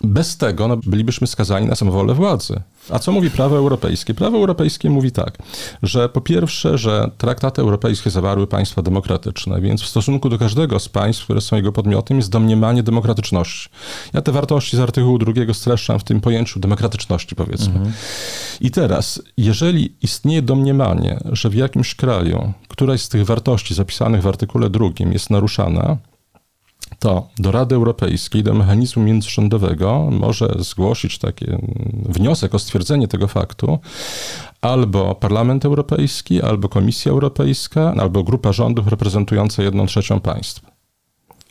[0.00, 2.60] bez tego no, bylibyśmy skazani na samowolę władzy.
[2.90, 4.14] A co mówi prawo europejskie?
[4.14, 5.38] Prawo europejskie mówi tak,
[5.82, 10.88] że po pierwsze, że traktaty europejskie zawarły państwa demokratyczne, więc w stosunku do każdego z
[10.88, 13.68] państw, które są jego podmiotem, jest domniemanie demokratyczności.
[14.12, 17.74] Ja te wartości z artykułu drugiego streszczam w tym pojęciu demokratyczności, powiedzmy.
[17.74, 17.92] Mhm.
[18.60, 24.26] I teraz, jeżeli istnieje domniemanie, że w jakimś kraju któraś z tych wartości zapisanych w
[24.26, 25.96] artykule drugim jest naruszana,
[27.00, 31.46] to do Rady Europejskiej, do mechanizmu międzyrządowego może zgłosić taki
[32.08, 33.78] wniosek o stwierdzenie tego faktu
[34.60, 40.60] albo Parlament Europejski, albo Komisja Europejska, albo grupa rządów reprezentująca jedną trzecią państw.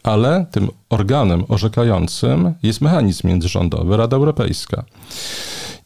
[0.03, 4.83] Ale tym organem orzekającym jest mechanizm międzyrządowy, Rada Europejska.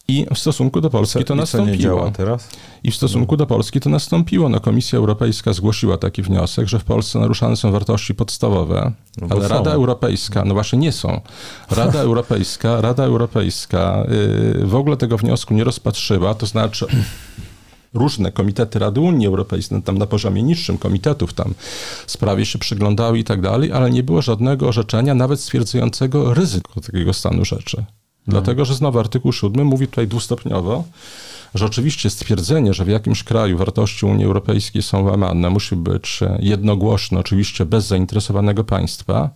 [0.08, 1.76] I w stosunku do Polski to nastąpiło.
[1.76, 2.48] nie działa teraz?
[2.82, 4.48] I w stosunku do Polski to nastąpiło.
[4.48, 9.48] No, Komisja Europejska zgłosiła taki wniosek, że w Polsce naruszane są wartości podstawowe, no ale
[9.48, 11.20] Rada Europejska, no właśnie nie są.
[11.70, 14.06] Rada Europejska, Rada Europejska
[14.56, 16.86] yy, w ogóle tego wniosku nie rozpatrzyła, to znaczy
[17.94, 21.54] różne komitety Rady Unii Europejskiej, no, tam na poziomie niższym komitetów tam
[22.06, 27.12] sprawie się przyglądały i tak dalej, ale nie było żadnego orzeczenia, nawet stwierdzającego ryzyko takiego
[27.12, 27.84] stanu rzeczy.
[28.26, 30.84] Dlatego, że znowu artykuł 7 mówi tutaj dwustopniowo,
[31.54, 37.18] że oczywiście stwierdzenie, że w jakimś kraju wartości Unii Europejskiej są łamane, musi być jednogłośne,
[37.20, 39.30] oczywiście bez zainteresowanego państwa,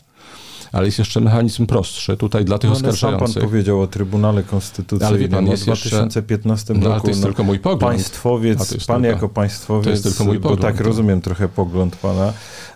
[0.72, 3.28] ale jest jeszcze mechanizm prostszy tutaj dla tych no, oskarżających.
[3.28, 6.88] Sam pan powiedział o Trybunale Konstytucyjnym ale wie pan, jest w 2015 jeszcze...
[6.88, 7.02] no, roku.
[7.02, 7.81] to jest no, tylko mój pogląd.
[7.81, 10.61] Państwowiec, pan tylko, jako państwowiec, to jest tylko mój pogląd.
[10.61, 12.33] bo tak rozumiem trochę pogląd pana,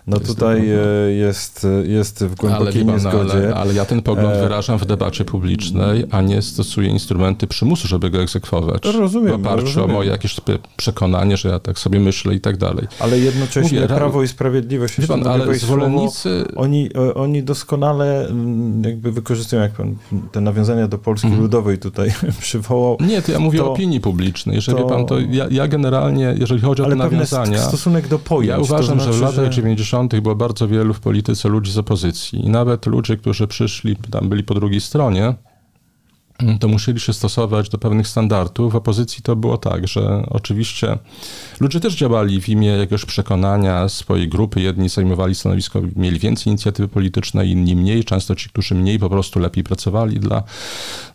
[0.07, 3.33] no tutaj e, jest, jest w głębokiej ale, niezgodzie.
[3.33, 7.87] Ale, ale, ja ten pogląd e, wyrażam w debacie publicznej, a nie stosuję instrumenty przymusu,
[7.87, 8.83] żeby go egzekwować.
[8.85, 9.31] Rozumiem.
[9.31, 9.89] W oparciu rozumiem.
[9.89, 10.35] o moje jakieś
[10.77, 12.87] przekonanie, że ja tak sobie myślę i tak dalej.
[12.99, 16.43] Ale jednocześnie Mówię, Prawo i Sprawiedliwość, pan, ale zwolennicy...
[16.45, 19.95] Słowo, oni, e, oni doskonale mm, jakby wykorzystują, jak pan
[20.31, 21.39] te nawiązania do Polski mm.
[21.39, 22.97] Ludowej tutaj przywołał.
[22.99, 24.55] Nie, to ja mówię to, o opinii publicznej.
[24.55, 27.57] Jeżeli to, pan to, ja, ja, generalnie, jeżeli chodzi o te nawiązania...
[27.57, 28.49] stosunek do pojęć.
[28.49, 29.49] Ja uważam, znaczy, że w latach że...
[29.49, 34.29] 90 było bardzo wielu w polityce ludzi z opozycji i nawet ludzie, którzy przyszli, tam
[34.29, 35.33] byli po drugiej stronie,
[36.59, 38.73] to musieli się stosować do pewnych standardów.
[38.73, 40.97] W opozycji to było tak, że oczywiście
[41.59, 44.61] ludzie też działali w imię jakiegoś przekonania swojej grupy.
[44.61, 48.03] Jedni zajmowali stanowisko, mieli więcej inicjatywy politycznej, inni mniej.
[48.03, 50.43] Często ci, którzy mniej, po prostu lepiej pracowali dla,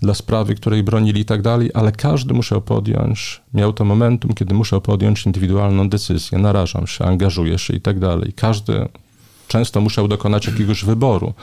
[0.02, 4.54] dla sprawy, której bronili i tak dalej, ale każdy musiał podjąć, miał to momentum, kiedy
[4.54, 6.38] musiał podjąć indywidualną decyzję.
[6.38, 8.32] Narażam się, angażuję się i tak dalej.
[8.32, 8.88] Każdy
[9.48, 11.34] często musiał dokonać jakiegoś wyboru.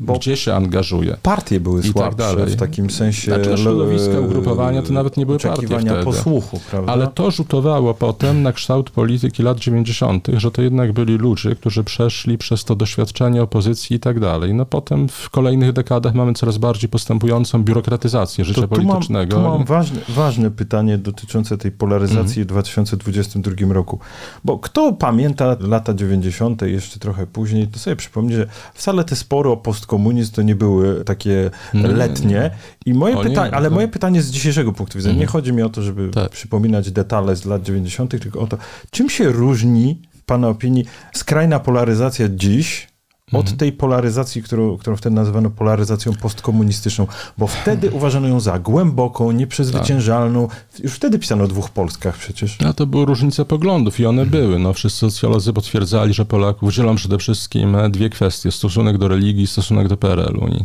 [0.00, 1.16] Bo gdzie się angażuje.
[1.22, 3.34] Partie były tak słabsze tak w takim sensie.
[3.34, 6.04] Znaczy, środowiska, ugrupowania to nawet nie były partie wtedy.
[6.04, 6.92] posłuchu, prawda?
[6.92, 11.84] Ale to rzutowało potem na kształt polityki lat 90., że to jednak byli ludzie, którzy
[11.84, 14.54] przeszli przez to doświadczenie opozycji i tak dalej.
[14.54, 19.36] No potem w kolejnych dekadach mamy coraz bardziej postępującą biurokratyzację życia to tu politycznego.
[19.36, 22.44] Mam, tu mam ważne, ważne pytanie dotyczące tej polaryzacji mhm.
[22.44, 23.98] w 2022 roku.
[24.44, 29.50] Bo kto pamięta lata 90., jeszcze trochę później, to sobie przypomni, że wcale te spory
[29.50, 32.50] o post komunizm to nie były takie letnie.
[32.86, 35.32] I moje pytanie, ale moje pytanie z dzisiejszego punktu widzenia, nie mhm.
[35.32, 36.30] chodzi mi o to, żeby tak.
[36.30, 38.58] przypominać detale z lat 90., tylko o to,
[38.90, 42.88] czym się różni, w Pana opinii, skrajna polaryzacja dziś
[43.32, 43.56] od mhm.
[43.56, 47.06] tej polaryzacji, którą, którą wtedy nazywano polaryzacją postkomunistyczną,
[47.38, 50.48] bo wtedy uważano ją za głęboką, nieprzezwyciężalną.
[50.48, 50.80] Tak.
[50.80, 52.58] Już wtedy pisano o dwóch Polskach przecież.
[52.60, 54.58] No to były różnice poglądów i one były.
[54.58, 59.46] No, wszyscy socjolodzy potwierdzali, że Polaków dzielą przede wszystkim dwie kwestie, stosunek do religii i
[59.46, 60.48] stosunek do PRL-u.
[60.48, 60.64] I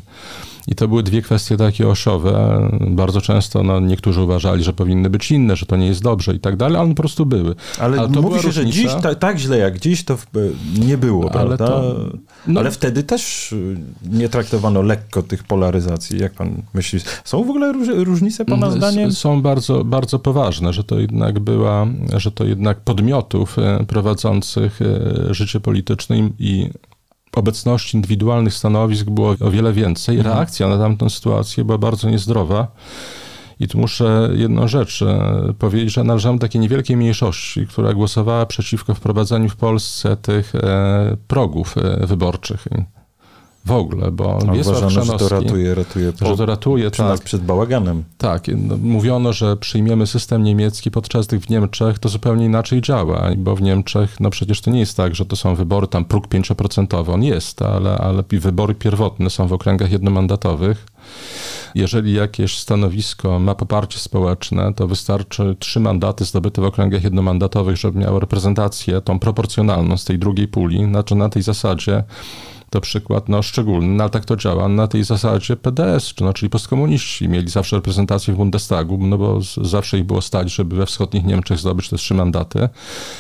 [0.67, 2.69] i to były dwie kwestie takie osiowe.
[2.81, 6.39] Bardzo często no, niektórzy uważali, że powinny być inne, że to nie jest dobrze i
[6.39, 7.55] tak dalej, ale one po prostu były.
[7.79, 8.51] Ale, ale mówi się, różnica.
[8.51, 10.17] że dziś ta, tak źle jak dziś to
[10.79, 11.67] nie było, ale prawda?
[11.67, 11.95] To,
[12.47, 13.77] no, ale wtedy też y,
[14.11, 16.19] nie traktowano lekko tych polaryzacji.
[16.19, 16.99] Jak pan myśli?
[17.23, 19.11] Są w ogóle róż, różnice pana zdaniem?
[19.11, 25.33] Są bardzo, bardzo poważne, że to jednak była, że to jednak podmiotów e, prowadzących e,
[25.33, 26.69] życie polityczne i
[27.35, 30.17] obecności indywidualnych stanowisk było o wiele więcej.
[30.17, 30.35] Mhm.
[30.35, 32.67] Reakcja na tamtą sytuację była bardzo niezdrowa.
[33.59, 38.45] I tu muszę jedną rzecz e, powiedzieć, że należałem do takiej niewielkiej mniejszości, która głosowała
[38.45, 42.67] przeciwko wprowadzeniu w Polsce tych e, progów e, wyborczych
[43.65, 47.07] w ogóle, bo A Wiesław uważano, że to ratuje, ratuje, po, że to ratuje przed,
[47.07, 48.03] tak, przed bałaganem.
[48.17, 53.29] Tak, no, mówiono, że przyjmiemy system niemiecki, podczas gdy w Niemczech to zupełnie inaczej działa,
[53.37, 56.27] bo w Niemczech, no przecież to nie jest tak, że to są wybory, tam próg
[56.27, 60.85] 5%, on jest, ale, ale wybory pierwotne są w okręgach jednomandatowych.
[61.75, 67.99] Jeżeli jakieś stanowisko ma poparcie społeczne, to wystarczy trzy mandaty zdobyte w okręgach jednomandatowych, żeby
[67.99, 70.85] miało reprezentację tą proporcjonalną z tej drugiej puli.
[70.85, 72.03] Znaczy na tej zasadzie
[72.73, 76.33] to przykład no, szczególny, no, ale tak to działa na tej zasadzie PDS, czy, no,
[76.33, 80.75] czyli postkomuniści mieli zawsze reprezentację w Bundestagu, no bo z, zawsze ich było stać, żeby
[80.75, 82.69] we wschodnich Niemczech zdobyć te trzy mandaty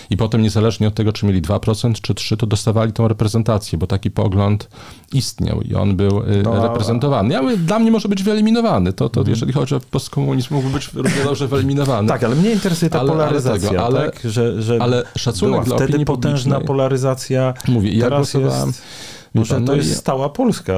[0.09, 3.87] i potem niezależnie od tego, czy mieli 2% czy 3%, to dostawali tą reprezentację, bo
[3.87, 4.69] taki pogląd
[5.13, 7.33] istniał i on był no, reprezentowany.
[7.33, 9.29] Ja mówię, dla mnie może być wyeliminowany, to, to mhm.
[9.29, 12.07] jeżeli chodzi o postkomunizm, mógłby być równie dobrze wyeliminowany.
[12.07, 14.31] tak, ale mnie interesuje ta ale, polaryzacja, ale, tego, ale, tak?
[14.31, 18.67] że, że ale szacunek była dla wtedy potężna polaryzacja, Mówię, ja głosowałem...
[18.67, 20.73] Jest może to jest stała Polska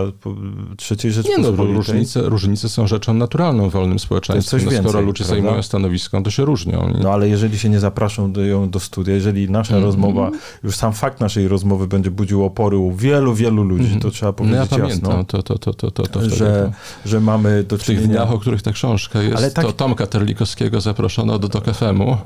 [0.78, 1.66] trzeciej Rzeczpospolitej.
[1.66, 4.58] Nie no, różnice, różnice są rzeczą naturalną w wolnym społeczeństwie.
[4.66, 5.42] No, skoro ludzie prawda?
[5.42, 6.94] zajmują stanowisko, to się różnią.
[7.02, 9.86] No ale jeżeli się nie zapraszą do, ją do studia, jeżeli nasza mm -hmm.
[9.86, 10.32] rozmowa,
[10.64, 14.02] już sam fakt naszej rozmowy będzie budził opory u wielu, wielu ludzi, mm -hmm.
[14.02, 16.72] to trzeba powiedzieć no ja jasno, pamiętam, to, to, to, to, to, to że,
[17.06, 18.02] że mamy do czynienia...
[18.02, 19.66] W tych dniach, o których ta książka jest, ale tak...
[19.66, 22.18] to Tomka Terlikowskiego zaproszono do Tok FM-u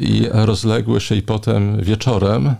[0.00, 2.54] i rozległy się i potem wieczorem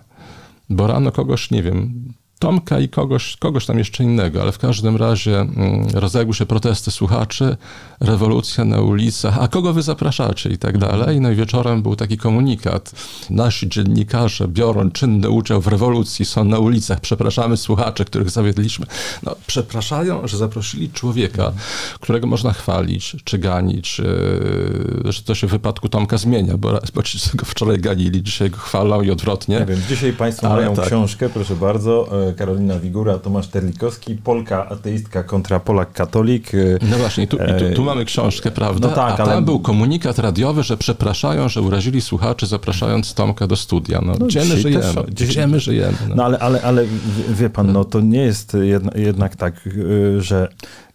[0.71, 2.05] bo rano kogoś, nie wiem,
[2.39, 6.91] Tomka i kogoś, kogoś tam jeszcze innego, ale w każdym razie mm, rozległy się protesty
[6.91, 7.57] słuchaczy,
[8.01, 11.21] rewolucja na ulicach, a kogo wy zapraszacie i tak dalej.
[11.21, 12.93] No i wieczorem był taki komunikat.
[13.31, 18.87] Nasi dziennikarze biorą czynny udział w rewolucji, są na ulicach, przepraszamy słuchaczy, których zawiedliśmy.
[19.23, 21.53] No, przepraszają, że zaprosili człowieka,
[22.01, 27.03] którego można chwalić, czy ganić, yy, że to się w wypadku Tomka zmienia, bo, bo
[27.03, 29.59] ci go wczoraj ganili, dzisiaj go chwalą i odwrotnie.
[29.61, 30.87] Nie wiem, dzisiaj państwo ale mają tak.
[30.87, 36.55] książkę, proszę bardzo, Karolina Wigura, Tomasz Terlikowski, Polka ateistka kontra Polak katolik.
[36.55, 38.89] Y, no właśnie, tu, tu, tu e, mamy książkę, prawda?
[38.89, 39.43] No tak, A tam ale...
[39.43, 44.01] był komunikat radiowy, że przepraszają, że urazili słuchaczy, zapraszając Tomka do studia.
[44.07, 44.83] No, no gdzie my żyjemy?
[44.83, 45.97] Też, gdzie my żyjemy?
[46.09, 46.15] No.
[46.15, 46.85] no, ale, ale, ale
[47.29, 48.57] wie pan, no to nie jest
[48.95, 50.49] jednak tak, y, że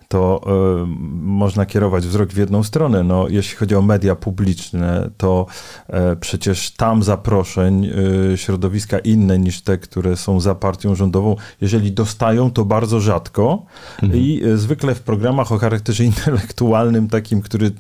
[0.10, 0.42] to
[0.84, 0.86] y,
[1.22, 3.04] można kierować wzrok w jedną stronę.
[3.04, 5.46] No, jeśli chodzi o media publiczne, to
[5.90, 7.86] y, przecież tam zaproszeń
[8.34, 13.66] y, środowiska inne niż te, które są za partią rządową, jeżeli dostają, to bardzo rzadko
[14.04, 14.22] mhm.
[14.22, 17.72] i zwykle w programach o charakterze intelektualnym, takim, który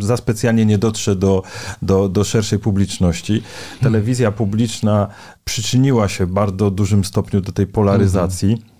[0.00, 1.42] za specjalnie nie dotrze do,
[1.82, 3.42] do, do szerszej publiczności.
[3.82, 5.08] Telewizja publiczna
[5.44, 8.52] przyczyniła się w bardzo dużym stopniu do tej polaryzacji.
[8.52, 8.73] Mhm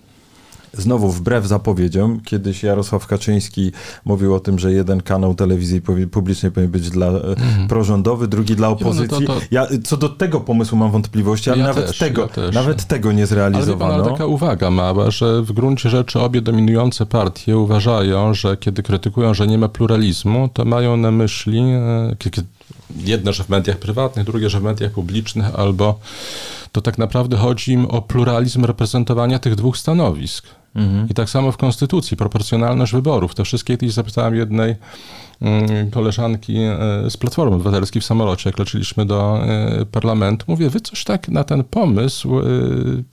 [0.79, 3.73] znowu wbrew zapowiedziom, kiedyś Jarosław Kaczyński
[4.05, 7.69] mówił o tym, że jeden kanał telewizji publicznej powinien być dla mm.
[7.69, 9.27] prorządowy, drugi dla opozycji.
[9.27, 9.47] No to, to...
[9.51, 13.13] Ja co do tego pomysłu mam wątpliwości, ale ja nawet, też, tego, ja nawet tego
[13.13, 13.95] nie zrealizowano.
[13.95, 19.35] Ale, taka uwaga mała, że w gruncie rzeczy obie dominujące partie uważają, że kiedy krytykują,
[19.35, 22.17] że nie ma pluralizmu, to mają na myśli e,
[22.97, 25.99] jedno, że w mediach prywatnych, drugie, że w mediach publicznych, albo
[26.75, 30.47] to tak naprawdę chodzi im o pluralizm reprezentowania tych dwóch stanowisk.
[30.75, 31.09] Mhm.
[31.09, 33.35] I tak samo w Konstytucji, proporcjonalność wyborów.
[33.35, 34.75] Te wszystkie, kiedyś zapytałem jednej
[35.41, 36.79] mm, koleżanki e,
[37.11, 40.45] z Platformy Obywatelskiej w samolocie, jak leciliśmy do e, parlamentu.
[40.49, 42.43] Mówię, wy coś tak na ten pomysł e,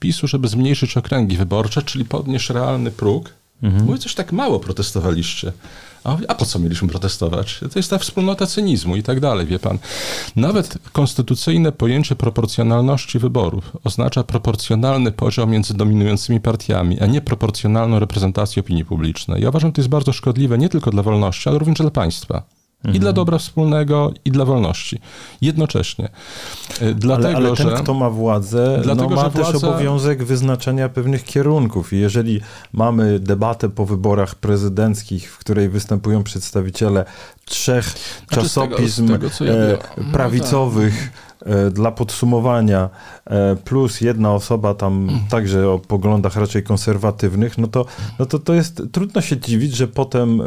[0.00, 3.30] PiSu, żeby zmniejszyć okręgi wyborcze, czyli podnieść realny próg.
[3.62, 3.84] Mhm.
[3.84, 5.52] Mówię, coś tak mało protestowaliście.
[6.04, 7.60] A, a po co mieliśmy protestować?
[7.72, 9.78] To jest ta wspólnota cynizmu i tak dalej, wie pan.
[10.36, 18.60] Nawet konstytucyjne pojęcie proporcjonalności wyborów oznacza proporcjonalny podział między dominującymi partiami, a nie proporcjonalną reprezentację
[18.60, 19.42] opinii publicznej.
[19.42, 22.61] Ja uważam, że to jest bardzo szkodliwe nie tylko dla wolności, ale również dla państwa.
[22.84, 22.96] Mhm.
[22.96, 25.00] I dla dobra wspólnego, i dla wolności.
[25.40, 26.08] Jednocześnie.
[26.80, 29.68] E, dlatego, ale, ale ten, że, kto ma władzę, dlatego, no, ma też władza...
[29.68, 31.92] obowiązek wyznaczenia pewnych kierunków.
[31.92, 32.40] I jeżeli
[32.72, 37.04] mamy debatę po wyborach prezydenckich, w której występują przedstawiciele
[37.44, 41.31] trzech znaczy, czasopism z tego, z tego, ja e, no prawicowych, no tak E,
[41.70, 42.90] dla podsumowania
[43.26, 47.84] e, plus jedna osoba tam także o poglądach raczej konserwatywnych, no to,
[48.18, 50.44] no to, to jest trudno się dziwić, że potem e,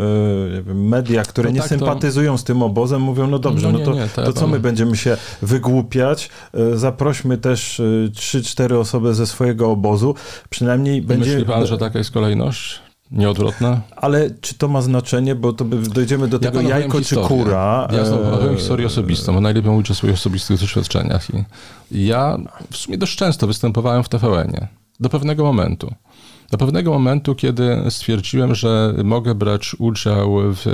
[0.73, 2.37] media, które no nie tak, sympatyzują to...
[2.37, 4.47] z tym obozem, mówią, no dobrze, no, no nie, no to, nie, to, to co
[4.47, 6.29] my będziemy się wygłupiać?
[6.75, 7.81] Zaprośmy też
[8.11, 10.15] 3-4 osoby ze swojego obozu,
[10.49, 11.31] przynajmniej będzie...
[11.31, 12.84] Myśli pan, że taka jest kolejność?
[13.11, 13.81] Nieodwrotne?
[13.95, 17.27] Ale czy to ma znaczenie, bo to dojdziemy do tego ja jajko historię.
[17.27, 17.87] czy kura.
[17.91, 21.27] Ja znowu e, historię osobistą, bo najlepiej mówić o swoich osobistych doświadczeniach.
[21.91, 22.37] I ja
[22.71, 24.67] w sumie dość często występowałem w TVN-ie.
[24.99, 25.91] do pewnego momentu.
[26.51, 30.65] Do pewnego momentu, kiedy stwierdziłem, że mogę brać udział w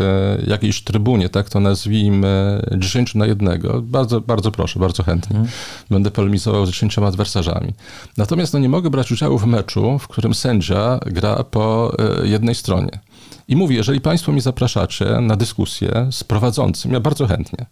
[0.48, 5.38] jakiejś trybunie, tak to nazwijmy, 10 na jednego, bardzo, bardzo proszę, bardzo chętnie.
[5.38, 5.56] Mhm.
[5.90, 7.74] Będę polemizował z 10 adwersarzami.
[8.18, 12.56] Natomiast no, nie mogę brać udziału w meczu, w którym sędzia gra po e, jednej
[12.56, 13.00] stronie.
[13.48, 17.66] I mówię, jeżeli Państwo mi zapraszacie na dyskusję z prowadzącym, ja bardzo chętnie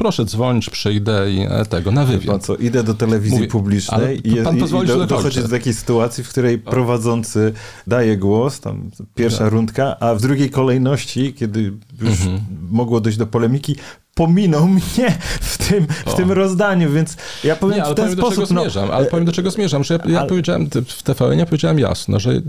[0.00, 2.26] proszę dzwonić, przyjdę i e, tego, na wywiad.
[2.26, 5.74] Pan co, idę do telewizji Mówię, publicznej i, pan i, i do, dochodzi do takiej
[5.74, 7.52] sytuacji, w której prowadzący
[7.86, 9.52] daje głos, tam pierwsza tak.
[9.52, 12.40] rundka, a w drugiej kolejności, kiedy już mhm.
[12.70, 13.76] mogło dojść do polemiki,
[14.14, 18.18] pominął mnie w tym, w tym rozdaniu, więc ja powiem nie, ale w ten powiem,
[18.18, 18.36] sposób...
[18.36, 20.28] Do czego no, zmierzam, ale powiem do czego zmierzam, że ja, ja ale...
[20.28, 22.42] powiedziałem w TVN, ja powiedziałem jasno, że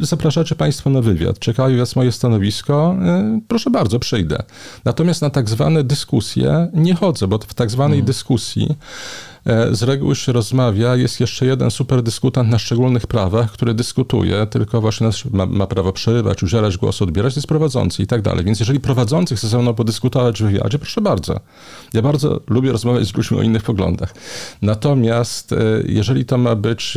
[0.00, 2.96] zapraszacie Państwo na wywiad, czekają jest moje stanowisko,
[3.36, 4.42] y, proszę bardzo, przyjdę.
[4.84, 8.06] Natomiast na tak zwane dyskusje nie chodzę, bo w tak zwanej hmm.
[8.06, 8.76] dyskusji
[9.70, 14.80] z reguły się rozmawia, jest jeszcze jeden super dyskutant na szczególnych prawach, który dyskutuje, tylko
[14.80, 18.44] właśnie ma, ma prawo przerywać, udzielać głosu, odbierać, jest prowadzący i tak dalej.
[18.44, 21.40] Więc jeżeli prowadzący chce ze mną podyskutować w wywiadzie, proszę bardzo.
[21.92, 24.14] Ja bardzo lubię rozmawiać z ludźmi o innych poglądach.
[24.62, 26.96] Natomiast e, jeżeli to ma być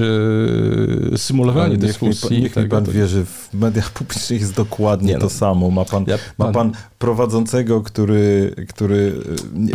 [1.14, 2.38] e, symulowanie niech dyskusji...
[2.38, 2.92] Mi, niech mi pan to...
[2.92, 5.30] wie, że w mediach publicznych jest dokładnie nie, to no.
[5.30, 5.70] samo.
[5.70, 6.72] Ma pan, ja, ma pan
[7.06, 9.14] prowadzącego, który, który
[9.54, 9.74] nie,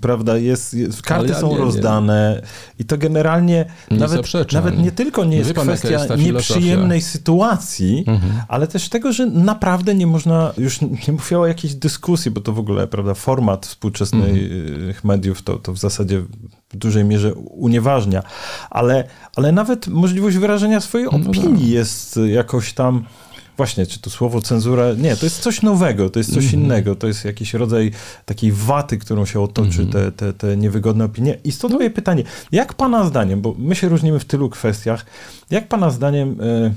[0.00, 2.42] prawda, jest, jest karty ja są nie, rozdane
[2.78, 8.32] i to generalnie nie nawet, nawet nie tylko nie jest kwestia jest nieprzyjemnej sytuacji, mhm.
[8.48, 12.52] ale też tego, że naprawdę nie można, już nie mówię o jakiejś dyskusji, bo to
[12.52, 14.94] w ogóle, prawda, format współczesnych mhm.
[15.04, 16.22] mediów to, to w zasadzie
[16.70, 18.22] w dużej mierze unieważnia,
[18.70, 19.04] ale,
[19.36, 23.04] ale nawet możliwość wyrażenia swojej no opinii no jest jakoś tam
[23.56, 26.64] właśnie, czy to słowo cenzura, nie, to jest coś nowego, to jest coś mm -hmm.
[26.64, 27.90] innego, to jest jakiś rodzaj
[28.24, 29.92] takiej waty, którą się otoczy, mm -hmm.
[29.92, 31.38] te, te, te niewygodne opinie.
[31.44, 32.22] I stąd moje pytanie,
[32.52, 35.06] jak pana zdaniem, bo my się różnimy w tylu kwestiach,
[35.50, 36.40] jak pana zdaniem...
[36.40, 36.74] Y,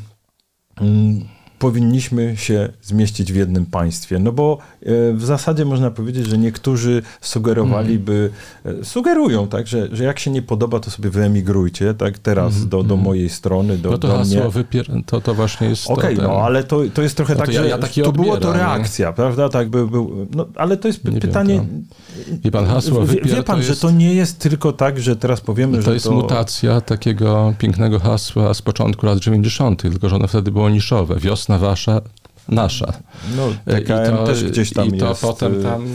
[0.82, 1.35] y,
[1.66, 4.20] powinniśmy się zmieścić w jednym państwie.
[4.20, 8.30] No bo e, w zasadzie można powiedzieć, że niektórzy sugerowaliby,
[8.66, 8.86] mm.
[8.86, 12.70] sugerują, tak, że, że jak się nie podoba, to sobie wyemigrujcie, tak, teraz mm.
[12.70, 13.02] do, do mhm.
[13.02, 14.50] mojej strony, do, no to do hasło mnie.
[14.50, 14.86] Wypier...
[15.06, 17.66] To, to właśnie jest Okej, okay, no ale to, to jest trochę no tak, ja,
[17.66, 19.14] ja że to było to reakcja, nie?
[19.14, 21.54] prawda, tak, był, był, no, ale to jest nie pytanie...
[21.54, 21.96] Wiem, to...
[22.44, 23.28] Wie pan, hasło wypier...
[23.28, 23.70] Wie pan, to jest...
[23.70, 26.12] że to nie jest tylko tak, że teraz powiemy, to że jest to...
[26.12, 31.16] mutacja takiego pięknego hasła z początku lat 90., tylko że ono wtedy było niszowe.
[31.20, 32.02] Wiosna wasza,
[32.50, 32.94] nasza.
[33.38, 35.22] No, TKM to, też gdzieś tam i to jest.
[35.22, 35.86] potem y, tam...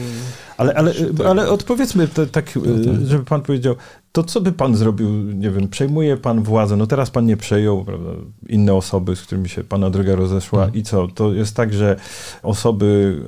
[0.57, 0.95] Ale, ale,
[1.29, 3.75] ale odpowiedzmy to, tak, y, tak, żeby pan powiedział,
[4.13, 7.85] to co by pan zrobił, nie wiem, przejmuje pan władzę, no teraz pan nie przejął,
[7.85, 8.11] prawda,
[8.49, 10.81] inne osoby, z którymi się pana droga rozeszła hmm.
[10.81, 11.09] i co?
[11.09, 11.97] To jest tak, że
[12.43, 13.21] osoby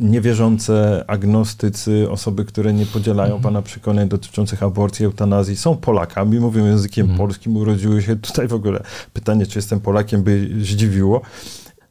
[0.00, 3.42] niewierzące, agnostycy, osoby, które nie podzielają mhm.
[3.42, 7.18] pana przekonań dotyczących aborcji, eutanazji, są Polakami, mówią językiem mhm.
[7.18, 8.82] polskim, urodziły się tutaj w ogóle.
[9.12, 11.20] Pytanie, czy jestem Polakiem, by zdziwiło.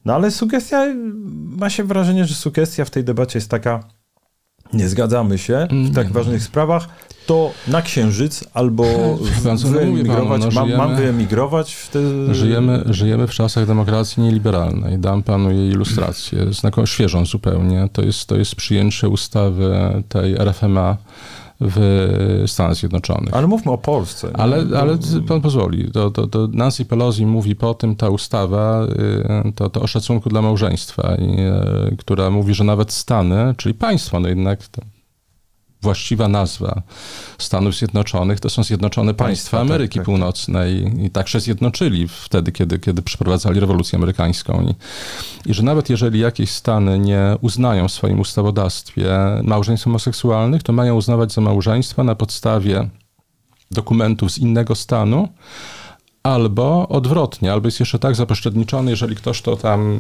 [0.06, 0.86] No ale sugestia,
[1.58, 3.84] ma się wrażenie, że sugestia w tej debacie jest taka,
[4.74, 6.90] nie zgadzamy się w tak ważnych sprawach,
[7.26, 8.86] to na Księżyc albo
[9.72, 10.42] wyemigrować.
[10.42, 12.36] No, mam, mam wyemigrować wtedy...
[12.36, 15.00] Żyjemy, żyjemy w czasach demokracji nieliberalnej.
[15.00, 17.90] Dam panu jej ilustrację, znaką świeżą zupełnie.
[17.94, 20.98] To jest, to jest przyjęcie ustawy tej RFMA
[21.62, 23.34] w Stanach Zjednoczonych.
[23.34, 24.32] Ale mówmy o Polsce.
[24.34, 24.98] Ale, ale
[25.28, 28.84] pan pozwoli, to, to, to Nancy Pelosi mówi po tym, ta ustawa,
[29.48, 31.16] y, to, to o szacunku dla małżeństwa,
[31.92, 34.60] y, która mówi, że nawet Stany, czyli państwo, no jednak
[35.82, 36.82] właściwa nazwa
[37.38, 41.40] Stanów Zjednoczonych to są Zjednoczone Państwa, Państwa tak, Ameryki tak, tak, Północnej i tak się
[41.40, 44.62] zjednoczyli wtedy, kiedy, kiedy przeprowadzali rewolucję amerykańską.
[44.62, 44.76] I,
[45.50, 50.96] I że nawet jeżeli jakieś Stany nie uznają w swoim ustawodawstwie małżeństw homoseksualnych, to mają
[50.96, 52.90] uznawać za małżeństwa na podstawie
[53.72, 55.28] dokumentów z innego stanu,
[56.24, 60.00] Albo odwrotnie, albo jest jeszcze tak zapośredniczony, jeżeli ktoś to tam y,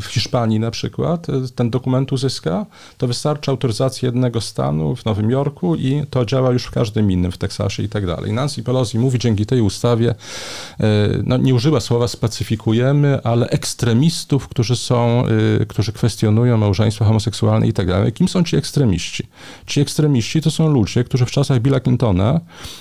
[0.00, 2.66] w Hiszpanii na przykład y, ten dokument uzyska,
[2.98, 7.32] to wystarczy autoryzacja jednego stanu w Nowym Jorku i to działa już w każdym innym,
[7.32, 8.32] w Teksasie i tak dalej.
[8.32, 10.84] Nancy Pelosi mówi dzięki tej ustawie, y,
[11.26, 15.24] no nie użyła słowa spacyfikujemy, ale ekstremistów, którzy są,
[15.68, 18.12] którzy kwestionują małżeństwo homoseksualne i tak dalej.
[18.12, 19.26] Kim są ci ekstremiści?
[19.66, 22.40] Ci ekstremiści to są ludzie, którzy w czasach Billa Clintona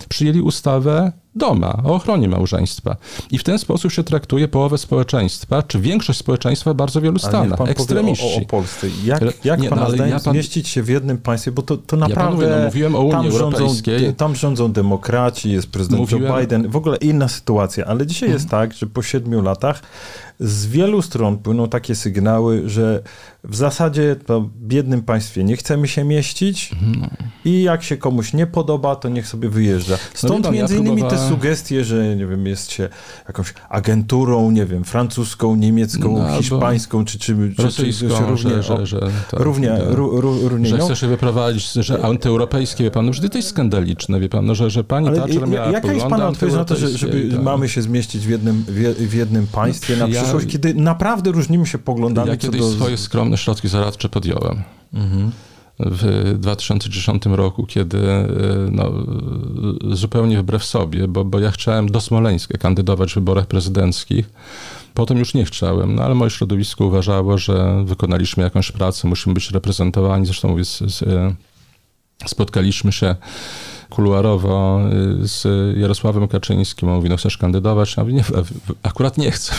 [0.10, 2.96] przyjęli ustawę doma, o ochronie małżeństwa.
[3.32, 7.58] I w ten sposób się traktuje połowę społeczeństwa, czy większość społeczeństwa w bardzo wielu stanach.
[7.58, 8.40] Pan Ekstremiści.
[8.40, 8.88] O, o, Polsce.
[9.06, 10.34] Jak, jak nie, pan no, zdaniem ja pan...
[10.34, 12.46] zmieścić się w jednym państwie, bo to, to naprawdę...
[12.46, 14.00] Ja no, mówiłem o Unii tam Europejskiej.
[14.00, 16.24] Rządzą, tam rządzą demokraci, jest prezydent mówiłem...
[16.24, 17.86] Joe Biden, w ogóle inna sytuacja.
[17.86, 18.40] Ale dzisiaj hmm.
[18.40, 19.82] jest tak, że po siedmiu latach
[20.44, 23.04] z wielu stron płyną takie sygnały, że
[23.44, 27.08] w zasadzie to w biednym państwie nie chcemy się mieścić no.
[27.46, 29.94] i jak się komuś nie podoba, to niech sobie wyjeżdża.
[29.94, 31.28] No Stąd no między ja innymi próbowałem...
[31.28, 32.89] te sugestie, że nie wiem, jest się
[33.28, 38.78] jakąś agenturą, nie wiem, francuską, niemiecką, no, hiszpańską, czy, czy, rosyjską, czy, czy równie, że,
[38.78, 39.00] że, że,
[39.32, 39.94] tak, równie, tak.
[39.94, 44.30] równie że chce się wyprowadzić, że antyeuropejskie, wie pan, no, że to jest skandaliczne, wie
[44.30, 46.89] pan, no, że, że pani Ale Thatcher miała Jaka jest pana odpowiedź na to, że,
[46.89, 47.44] żeby tak.
[47.44, 50.08] mamy się zmieścić w jednym, w, jednym państwie na
[50.40, 52.72] kiedy naprawdę różnimy się poglądami ja kiedyś do...
[52.72, 54.64] swoje skromne środki zaradcze podjąłem.
[54.94, 55.32] Mhm.
[55.80, 58.28] W 2010 roku, kiedy e,
[58.72, 58.92] no,
[59.96, 64.30] zupełnie wbrew sobie, bo, bo ja chciałem do Smoleńska kandydować w wyborach prezydenckich.
[64.94, 69.52] Potem już nie chciałem, no ale moje środowisko uważało, że wykonaliśmy jakąś pracę, musimy być
[69.52, 70.26] reprezentowani.
[70.26, 71.36] Zresztą mówię, z, z, e,
[72.26, 73.16] spotkaliśmy się
[73.96, 74.82] kuluarowo
[75.24, 76.89] y, z Jarosławem Kaczyńskim.
[76.89, 77.98] On mówi, no chcesz kandydować?
[77.98, 78.24] Ja mówię, nie,
[78.84, 79.54] akurat nie chcę.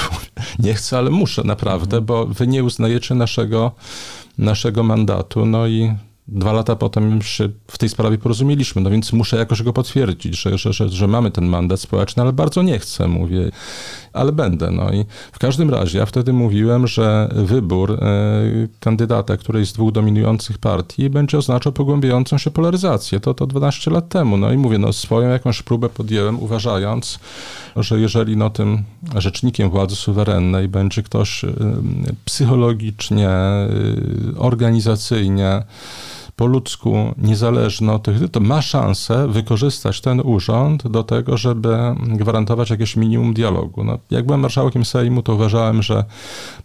[0.59, 3.73] Nie chcę, ale muszę naprawdę, bo wy nie uznajecie naszego,
[4.39, 5.47] naszego mandatu.
[5.47, 5.93] No i
[6.29, 10.59] Dwa lata potem się w tej sprawie porozumieliśmy, no więc muszę jakoś go potwierdzić, że,
[10.59, 13.51] że, że, że, mamy ten mandat społeczny, ale bardzo nie chcę, mówię,
[14.15, 14.71] ale będę.
[14.71, 19.93] No i w każdym razie ja wtedy mówiłem, że wybór y, kandydata którejś z dwóch
[19.93, 23.21] dominujących partii będzie oznaczał pogłębiającą się polaryzację.
[23.21, 24.37] To to 12 lat temu.
[24.37, 27.19] No i mówię, no swoją jakąś próbę podjęłem, uważając,
[27.77, 28.83] że jeżeli no tym
[29.17, 31.55] rzecznikiem władzy suwerennej będzie ktoś y,
[32.25, 33.31] psychologicznie,
[34.35, 35.63] y, organizacyjnie,
[36.37, 42.71] po ludzku niezależny od tych, to ma szansę wykorzystać ten urząd do tego, żeby gwarantować
[42.71, 43.85] jakieś minimum dialogu.
[43.85, 46.05] No, jak byłem marszałkiem Sejmu, to uważałem, że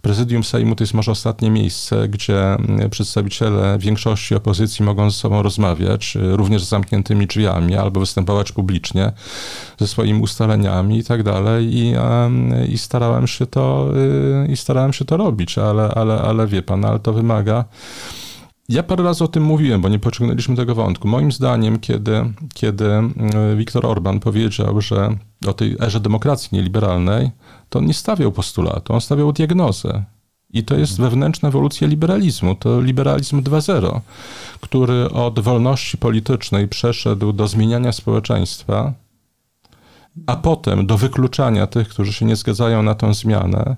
[0.02, 2.56] prezydium Sejmu to jest może ostatnie miejsce, gdzie
[2.90, 9.12] przedstawiciele większości opozycji mogą ze sobą rozmawiać, również z zamkniętymi drzwiami, albo występować publicznie
[9.78, 11.68] ze swoimi ustaleniami i tak dalej.
[11.76, 11.94] I,
[12.68, 13.88] i starałem się to,
[14.46, 17.64] y, i starałem się to robić, ale, ale, ale wie pan, ale to wymaga
[18.70, 21.08] ja parę razy o tym mówiłem, bo nie pociągnęliśmy tego wątku.
[21.08, 23.10] Moim zdaniem, kiedy, kiedy mm,
[23.56, 25.16] Viktor Orban powiedział, że
[25.46, 27.30] o tej erze demokracji nieliberalnej,
[27.68, 30.04] to on nie stawiał postulatu, on stawiał diagnozę.
[30.52, 32.54] I to jest wewnętrzna ewolucja liberalizmu.
[32.54, 34.00] To liberalizm 2.0,
[34.60, 38.92] który od wolności politycznej przeszedł do zmieniania społeczeństwa,
[40.26, 43.76] a potem do wykluczania tych, którzy się nie zgadzają na tę zmianę.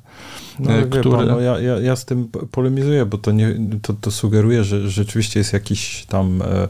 [0.58, 1.10] No, e, który...
[1.10, 4.90] pan, no ja, ja, ja, z tym polemizuję, bo to, nie, to, to sugeruje, że
[4.90, 6.68] rzeczywiście jest jakiś tam e,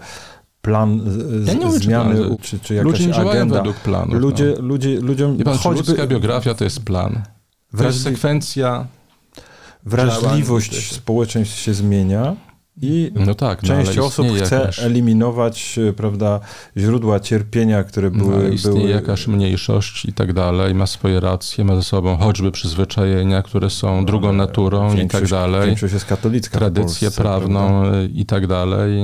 [0.62, 1.00] plan
[1.46, 3.56] ja nie zmiany, mówię, czy, czy jakaś ludzie nie agenda.
[3.56, 4.14] według planu.
[4.14, 4.62] Ludzie, no.
[4.62, 5.90] ludzie, ludziom pan, choćby...
[5.90, 7.22] Ludzka biografia to jest plan.
[7.80, 8.86] Jest sekwencja
[9.86, 12.36] Wrażliwość społeczeństw się zmienia
[12.80, 14.78] i no tak, no, część osób chce jakaś...
[14.78, 16.40] eliminować e, prawda,
[16.76, 18.42] źródła cierpienia, które no, były...
[18.42, 18.90] No, istnieje były...
[18.90, 24.00] jakaś mniejszość i tak dalej, ma swoje racje, ma ze sobą choćby przyzwyczajenia, które są
[24.00, 25.66] no, drugą naturą i tak dalej.
[25.66, 28.02] Większość jest katolicka Tradycję Polsce, prawną prawda?
[28.14, 29.02] i tak dalej.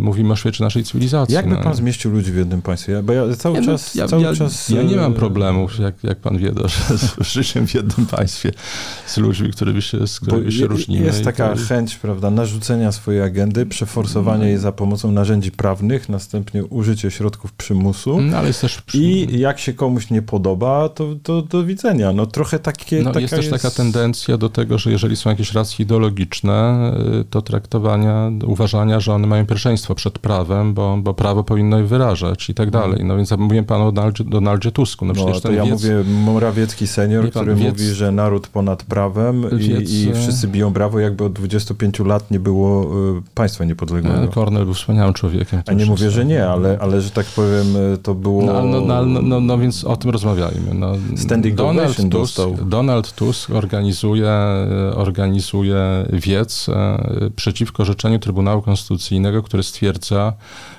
[0.00, 1.34] Mówimy o świecie naszej cywilizacji.
[1.34, 1.62] Jakby no.
[1.62, 3.02] pan zmieścił ludzi w jednym państwie?
[3.02, 3.94] Bo ja cały ja, czas...
[3.94, 4.68] Ja, cały ja, czas...
[4.68, 8.52] ja nie mam e, problemów, jak, jak pan wie, że z życiem w jednym państwie,
[9.06, 11.06] z ludźmi, którymi się, z którymi się różnimy.
[11.06, 17.10] Jest taka chęć, prawda, narzucenia swojej agendy, przeforsowanie jej za pomocą narzędzi prawnych, następnie użycie
[17.10, 18.20] środków przymusu.
[18.20, 18.98] No, ale jest też przy...
[18.98, 22.12] I jak się komuś nie podoba, to, to do widzenia.
[22.12, 23.02] No trochę takie...
[23.02, 23.62] No, jest też jest...
[23.62, 29.12] taka tendencja do tego, że jeżeli są jakieś racje ideologiczne, y, to traktowania, uważania, że
[29.12, 32.84] one mają pierwszeństwo przed prawem, bo, bo prawo powinno je wyrażać i tak mhm.
[32.84, 33.04] dalej.
[33.04, 35.04] No więc mówiłem panu o Donaldzie, Donaldzie Tusku.
[35.04, 35.72] No, no to ja wiec...
[35.72, 37.68] mówię Morawiecki senior, który wiec...
[37.68, 39.90] mówi, że naród ponad prawem wiec...
[39.90, 42.83] i, i wszyscy biją brawo, jakby od 25 lat nie było
[43.18, 44.28] y, państwa niepodległego.
[44.28, 45.62] Kornel był wspaniałym człowiekiem.
[45.66, 47.66] A nie mówię, że nie, ale, ale że tak powiem,
[48.02, 48.46] to było...
[48.46, 50.74] No, no, no, no, no, no więc o tym rozmawiajmy.
[50.74, 52.54] No, Standing Donald Tusk, dostał.
[52.54, 54.30] Donald Tusk organizuje,
[54.94, 56.98] organizuje wiec e,
[57.36, 60.32] przeciwko życzeniu Trybunału Konstytucyjnego, który stwierdza,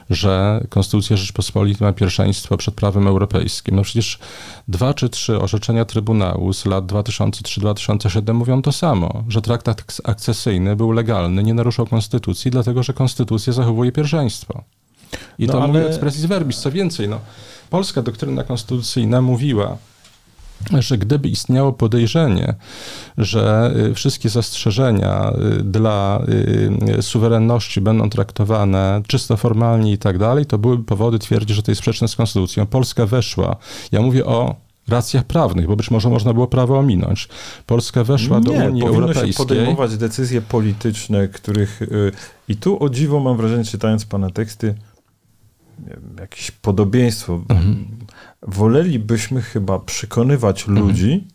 [0.09, 3.75] że Konstytucja Rzeczpospolitej ma pierwszeństwo przed prawem europejskim.
[3.75, 4.19] No przecież
[4.67, 10.91] dwa czy trzy orzeczenia Trybunału z lat 2003-2007 mówią to samo, że traktat akcesyjny był
[10.91, 14.63] legalny, nie naruszał Konstytucji, dlatego że Konstytucja zachowuje pierwszeństwo.
[15.39, 15.73] I no to ale...
[15.73, 16.57] mówi expressis verbis.
[16.57, 17.19] Co więcej, no,
[17.69, 19.77] polska doktryna konstytucyjna mówiła,
[20.79, 22.55] że gdyby istniało podejrzenie,
[23.17, 26.21] że y, wszystkie zastrzeżenia y, dla
[26.97, 31.71] y, suwerenności będą traktowane czysto formalnie i tak dalej, to byłyby powody twierdzić, że to
[31.71, 32.65] jest sprzeczne z konstytucją.
[32.65, 33.55] Polska weszła,
[33.91, 34.55] ja mówię o
[34.87, 37.29] racjach prawnych, bo być może można było prawo ominąć.
[37.65, 39.33] Polska weszła do Unii Europejskiej.
[39.33, 41.79] się podejmować decyzje polityczne, których
[42.47, 44.75] i tu o dziwo mam wrażenie, czytając pana teksty,
[46.19, 47.41] jakieś podobieństwo.
[47.49, 47.85] Mhm
[48.47, 50.87] wolelibyśmy chyba przekonywać mhm.
[50.87, 51.27] ludzi,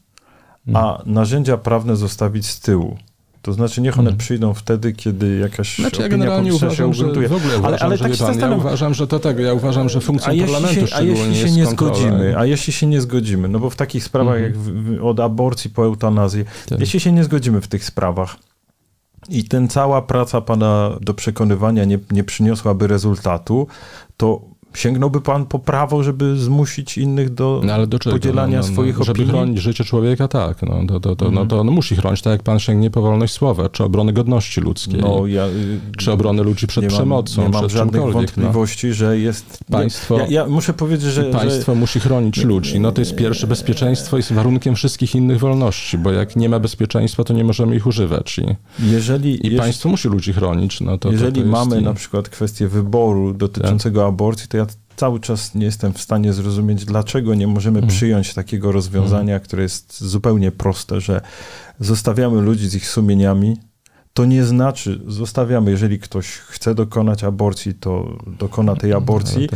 [0.74, 2.96] a narzędzia prawne zostawić z tyłu.
[3.42, 4.18] To znaczy, niech one hmm.
[4.18, 7.28] przyjdą wtedy, kiedy jakaś znaczy, ja publiczna się ugruntuje.
[7.28, 10.00] w ogóle uważam, ale, ale tak pan, ja uważam, że to tego, ja uważam, że
[10.00, 13.58] funkcją a parlamentu się, A jeśli się nie zgodzimy, a jeśli się nie zgodzimy, no
[13.58, 16.80] bo w takich sprawach jak w, od aborcji po eutanazję, tak.
[16.80, 18.36] jeśli się nie zgodzimy w tych sprawach,
[19.28, 23.66] i ten cała praca pana do przekonywania nie, nie przyniosłaby rezultatu,
[24.16, 24.40] to
[24.74, 29.02] Sięgnąłby pan po prawo, żeby zmusić innych do, no, do podzielania no, no, swoich no,
[29.02, 29.26] opinii?
[29.26, 30.62] Żeby chronić życie człowieka, tak.
[30.62, 31.34] No, to, to, to, mm.
[31.34, 34.60] no, to on musi chronić, tak jak pan sięgnie po wolność słowa, czy obrony godności
[34.60, 35.46] ludzkiej, no, ja,
[35.98, 38.12] czy obrony ludzi przed nie przemocą, mam, nie mam żadnych no.
[38.12, 39.58] wątpliwości, że jest...
[39.70, 41.24] Państwo, ja, ja muszę powiedzieć, że...
[41.24, 41.80] Państwo że...
[41.80, 42.80] musi chronić ludzi.
[42.80, 47.24] No to jest pierwsze, bezpieczeństwo jest warunkiem wszystkich innych wolności, bo jak nie ma bezpieczeństwa,
[47.24, 48.38] to nie możemy ich używać.
[48.38, 48.44] I,
[48.90, 50.80] jeżeli, i państwo musi ludzi chronić.
[50.80, 54.08] No to, jeżeli to, to mamy na przykład kwestię wyboru dotyczącego tak.
[54.08, 54.66] aborcji, to ja
[55.00, 57.96] cały czas nie jestem w stanie zrozumieć, dlaczego nie możemy mhm.
[57.96, 59.40] przyjąć takiego rozwiązania, mhm.
[59.40, 61.20] które jest zupełnie proste, że
[61.80, 63.56] zostawiamy ludzi z ich sumieniami.
[64.14, 69.48] To nie znaczy, zostawiamy, jeżeli ktoś chce dokonać aborcji, to dokona tej aborcji,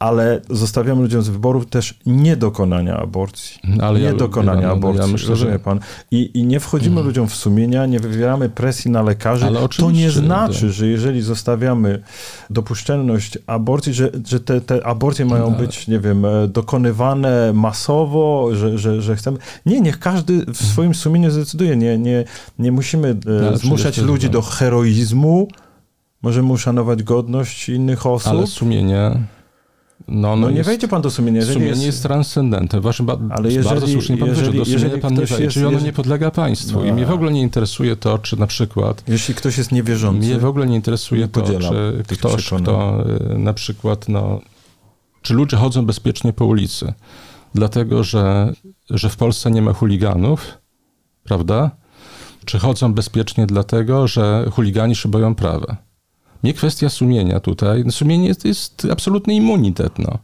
[0.00, 3.60] ale zostawiamy ludziom z wyborów też niedokonania aborcji.
[3.64, 5.58] No, ale niedokonania ja, ja, aborcji, ja myślę, rozumie że...
[5.58, 5.80] pan?
[6.10, 7.06] I, I nie wchodzimy hmm.
[7.06, 9.46] ludziom w sumienia, nie wywieramy presji na lekarzy.
[9.76, 10.72] to nie znaczy, to...
[10.72, 12.02] że jeżeli zostawiamy
[12.50, 15.56] dopuszczalność aborcji, że, że te, te aborcje mają no.
[15.56, 19.38] być, nie wiem, e, dokonywane masowo, że, że, że chcemy...
[19.66, 20.56] Nie, niech każdy w mhm.
[20.56, 21.76] swoim sumieniu zdecyduje.
[21.76, 22.24] Nie, nie,
[22.58, 25.48] nie musimy no, zmuszać ludzi do heroizmu.
[26.22, 28.32] Możemy uszanować godność innych osób.
[28.32, 29.20] Ale sumienie
[30.10, 31.40] no, no, no nie jest, wejdzie pan do sumienia.
[31.40, 32.82] Jeżeli sumienie jest, jest transcendentem.
[33.02, 35.92] Ba, ale jeżeli, bardzo słusznie pan jeżeli, do sumienia pan nie wejdzie, czyli ono nie
[35.92, 36.80] podlega państwu.
[36.80, 39.04] No, I mnie w ogóle nie interesuje to, czy na przykład...
[39.08, 40.26] Jeśli ktoś jest niewierzący...
[40.26, 43.04] Mnie w ogóle nie interesuje to, czy ktoś, kto
[43.34, 44.40] y, na przykład, no...
[45.22, 46.92] Czy ludzie chodzą bezpiecznie po ulicy,
[47.54, 48.52] dlatego że,
[48.90, 50.58] że w Polsce nie ma chuliganów,
[51.24, 51.70] prawda?
[52.44, 55.89] Czy chodzą bezpiecznie dlatego, że chuligani się boją prawa?
[56.42, 57.84] Nie kwestia sumienia tutaj.
[57.90, 59.98] Sumienie to jest absolutny immunitet.
[59.98, 60.18] No.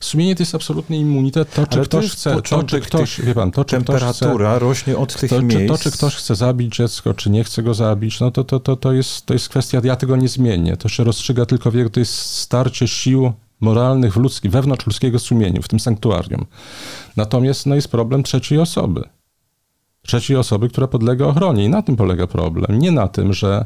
[0.00, 1.54] Sumienie to jest absolutny immunitet.
[1.54, 4.58] To, czy Ale ktoś to chce, to, czy ktoś, wie pan, to, czy temperatura chce,
[4.58, 5.60] rośnie od tych to, miejsc.
[5.60, 8.60] Czy, to, czy ktoś chce zabić dziecko, czy nie chce go zabić, no to, to,
[8.60, 10.76] to, to, jest, to jest kwestia, ja tego nie zmienię.
[10.76, 15.60] To się rozstrzyga tylko w to jest starcie sił moralnych w ludzkim, wewnątrz ludzkiego sumienia,
[15.62, 16.46] w tym sanktuarium.
[17.16, 19.08] Natomiast no, jest problem trzeciej osoby
[20.06, 21.64] trzeciej osoby, która podlega ochronie.
[21.64, 22.78] I na tym polega problem.
[22.78, 23.64] Nie na tym, że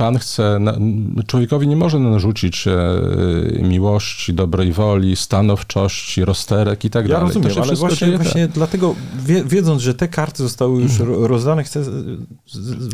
[0.00, 0.60] pan chce,
[1.26, 2.72] człowiekowi nie może narzucić e,
[3.62, 7.28] miłości, dobrej woli, stanowczości, rozterek i tak ja dalej.
[7.28, 8.94] Ja rozumiem, ale właśnie, właśnie dlatego,
[9.46, 11.24] wiedząc, że te karty zostały już mhm.
[11.24, 11.82] rozdane, chcę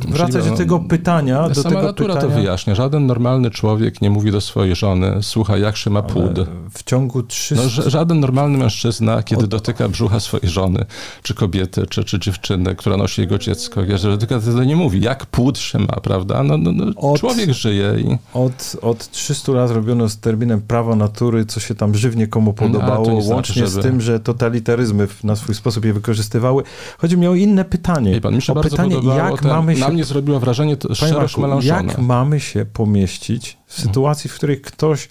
[0.09, 1.49] wracać do tego pytania.
[1.49, 2.35] Do sama tego natura pytania.
[2.35, 2.75] to wyjaśnia.
[2.75, 6.33] Żaden normalny człowiek nie mówi do swojej żony, słuchaj, jak się ma płód.
[6.71, 7.65] W ciągu 300...
[7.65, 9.51] No, żaden normalny mężczyzna, kiedy Od...
[9.51, 10.85] dotyka brzucha swojej żony,
[11.23, 15.27] czy kobiety, czy, czy dziewczyny, która nosi jego dziecko, że tylko wtedy nie mówi, jak
[15.27, 16.43] płód się ma, prawda?
[16.43, 18.19] No, no, no od, człowiek żyje i...
[18.35, 22.53] Od, od 300 lat robiono z terminem prawa natury, co się tam żywnie komu no,
[22.53, 23.83] podobało, no, łącznie znaczy, żeby...
[23.83, 26.63] z tym, że totalitaryzmy na swój sposób je wykorzystywały.
[26.99, 28.21] Chodzi mi o inne pytanie.
[28.21, 29.81] pan, mi się o pytanie, jak ten, mamy się...
[29.81, 35.09] Na mnie zrobiła wrażenie to szerość Jak mamy się pomieścić w sytuacji, w której ktoś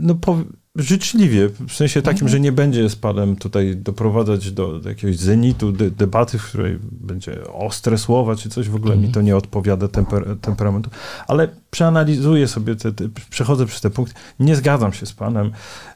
[0.00, 0.38] no, po,
[0.76, 2.32] życzliwie, w sensie takim, mhm.
[2.32, 6.78] że nie będzie z panem tutaj doprowadzać do, do jakiegoś zenitu de, debaty, w której
[6.82, 9.08] będzie ostre słowa czy coś, w ogóle mhm.
[9.08, 10.90] mi to nie odpowiada temper, temperamentu,
[11.26, 15.52] ale przeanalizuję sobie, te, te, przechodzę przez te punkty, nie zgadzam się z panem,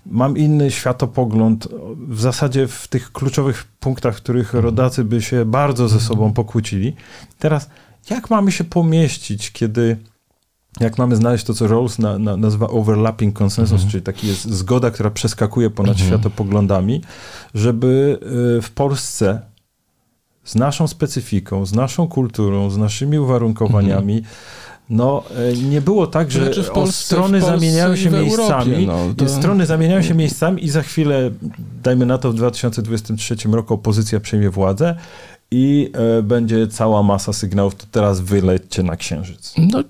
[0.06, 1.68] mam inny światopogląd,
[2.08, 4.64] w zasadzie w tych kluczowych punktach, w których mhm.
[4.64, 6.34] rodacy by się bardzo ze sobą mhm.
[6.34, 6.96] pokłócili.
[7.38, 7.70] Teraz,
[8.10, 9.96] jak mamy się pomieścić, kiedy
[10.80, 13.90] jak mamy znaleźć to, co Rawls na, na, nazywa overlapping consensus, mhm.
[13.90, 16.08] czyli taki jest zgoda, która przeskakuje ponad mhm.
[16.08, 17.02] światopoglądami,
[17.54, 18.18] żeby
[18.58, 19.40] y, w Polsce
[20.44, 24.34] z naszą specyfiką, z naszą kulturą, z naszymi uwarunkowaniami, mhm.
[24.90, 29.28] no y, nie było tak, że znaczy Polsce, strony zamieniają się miejscami, no, to...
[29.28, 31.30] strony zamieniają się miejscami i za chwilę,
[31.82, 34.96] dajmy na to w 2023 roku opozycja przejmie władzę
[35.50, 39.54] i y, będzie cała masa sygnałów, to teraz wylećcie na księżyc.
[39.58, 39.84] No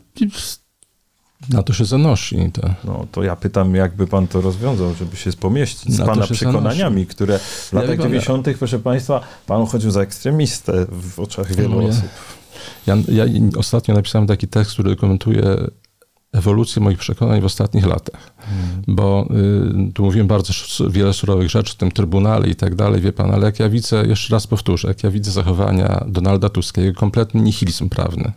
[1.49, 2.51] na to się zanosi.
[2.53, 2.75] To.
[2.85, 6.77] No to ja pytam, jakby pan to rozwiązał, żeby się pomieścić z na pana przekonaniami,
[6.79, 7.07] zanosi.
[7.07, 11.89] które w latach ja 90., proszę państwa, pan chodził za ekstremistę w oczach wielu no,
[11.89, 12.09] osób.
[12.87, 13.25] Ja, ja,
[13.57, 15.57] ostatnio napisałem taki tekst, który komentuje
[16.33, 18.31] ewolucję moich przekonań w ostatnich latach.
[18.37, 18.83] Hmm.
[18.89, 19.29] Bo
[19.89, 20.53] y, tu mówiłem bardzo
[20.91, 24.07] wiele surowych rzeczy w tym trybunale i tak dalej, wie pan, ale jak ja widzę,
[24.07, 28.33] jeszcze raz powtórzę, jak ja widzę zachowania Donalda Tuska, jego kompletny nihilizm prawny,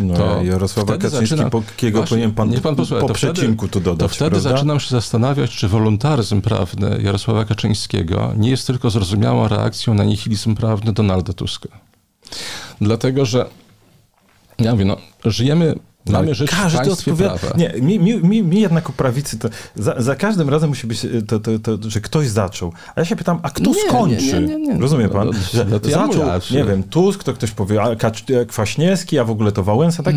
[0.00, 4.50] No, to Jarosława Kaczyńskiego powinien pan, pan posłucha, po przecinku tu dodać, To wtedy prawda?
[4.50, 10.54] zaczynam się zastanawiać, czy wolontaryzm prawny Jarosława Kaczyńskiego nie jest tylko zrozumiałą reakcją na nihilizm
[10.54, 11.68] prawny Donalda Tuska.
[12.80, 13.46] Dlatego, że
[14.58, 15.74] ja mówię, no, żyjemy
[16.06, 17.38] Mamy żyć Każdy odpowiada.
[17.56, 21.40] Nie, mi, mi, mi, jednak u prawicy to za, za, każdym razem musi być to,
[21.40, 22.72] to, to, że ktoś zaczął.
[22.94, 24.40] A ja się pytam, a kto nie, skończy?
[24.40, 25.26] Nie, nie, Rozumie pan?
[25.26, 27.88] No, że no zaczął, nie wiem, Tusk, to ktoś powie, a
[28.48, 30.14] Kwaśniewski, a w ogóle to Wałęsa, tak?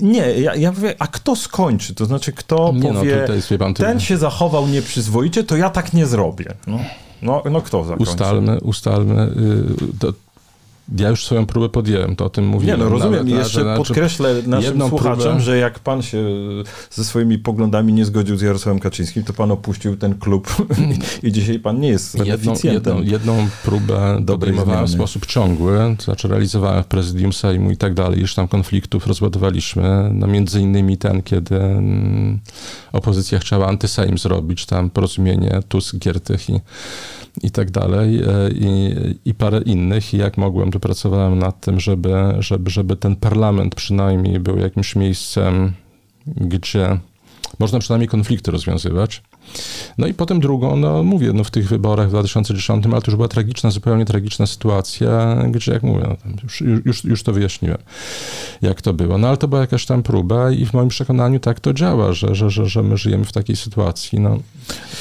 [0.00, 1.94] Nie, ja, ja mówię, a kto skończy?
[1.94, 6.06] To znaczy, kto no, powie, no, pan, ten się zachował nieprzyzwoicie, to ja tak nie
[6.06, 6.54] zrobię.
[6.66, 6.78] No.
[7.22, 8.10] No, no kto zakończy?
[8.10, 9.14] Ustalmy, ustalmy.
[9.36, 10.12] Yy, to,
[10.98, 12.78] ja już swoją próbę podjęłem, to o tym mówiłem.
[12.78, 13.28] Nie, no rozumiem.
[13.28, 15.40] I jeszcze znaczy podkreślę naszym słuchaczom, próbę...
[15.40, 16.24] że jak pan się
[16.90, 20.56] ze swoimi poglądami nie zgodził z Jarosławem Kaczyńskim, to pan opuścił ten klub
[21.22, 22.96] i, dzisiaj pan nie jest beneficjentem.
[22.96, 27.94] Jedną, jedną próbę podejmowałem w sposób ciągły, to znaczy realizowałem w prezydium Sejmu i tak
[27.94, 28.20] dalej.
[28.20, 30.10] Już tam konfliktów rozładowaliśmy.
[30.12, 32.40] No między innymi ten, kiedy mm,
[32.92, 36.60] opozycja chciała antysejm zrobić, tam porozumienie Tusk, Giertych i
[37.42, 40.14] i tak dalej, e, i, i parę innych.
[40.14, 44.96] I jak mogłem, to pracowałem nad tym, żeby, żeby, żeby ten parlament przynajmniej był jakimś
[44.96, 45.72] miejscem,
[46.26, 46.98] gdzie
[47.58, 49.22] można przynajmniej konflikty rozwiązywać.
[49.98, 53.16] No i potem drugą, no mówię, no w tych wyborach w 2010, ale to już
[53.16, 57.78] była tragiczna, zupełnie tragiczna sytuacja, gdzie jak mówię, no już, już, już to wyjaśniłem,
[58.62, 59.18] jak to było.
[59.18, 62.34] No ale to była jakaś tam próba i w moim przekonaniu tak to działa, że,
[62.34, 64.20] że, że, że my żyjemy w takiej sytuacji.
[64.20, 64.38] No.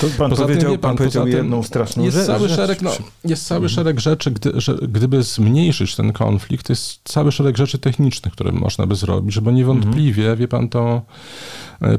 [0.02, 2.28] To pan poza powiedział, tym, pan, pan powiedział jedną straszną jest rzecz.
[2.28, 2.92] Cały szereg, no,
[3.26, 3.70] jest cały mhm.
[3.70, 8.88] szereg rzeczy, gdy, że, gdyby zmniejszyć ten konflikt, jest cały szereg rzeczy technicznych, które można
[8.88, 10.38] by zrobić, bo niewątpliwie, mhm.
[10.38, 11.02] wie pan, to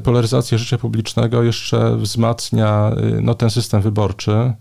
[0.03, 4.53] polaryzacja życia publicznego jeszcze wzmacnia e, no, ten system wyborczy,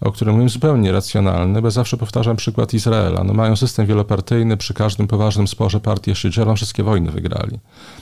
[0.00, 3.24] o którym mówię, zupełnie racjonalny, bo zawsze powtarzam przykład Izraela.
[3.24, 7.58] No, mają system wielopartyjny, przy każdym poważnym sporze partie się dzielą, wszystkie wojny wygrali.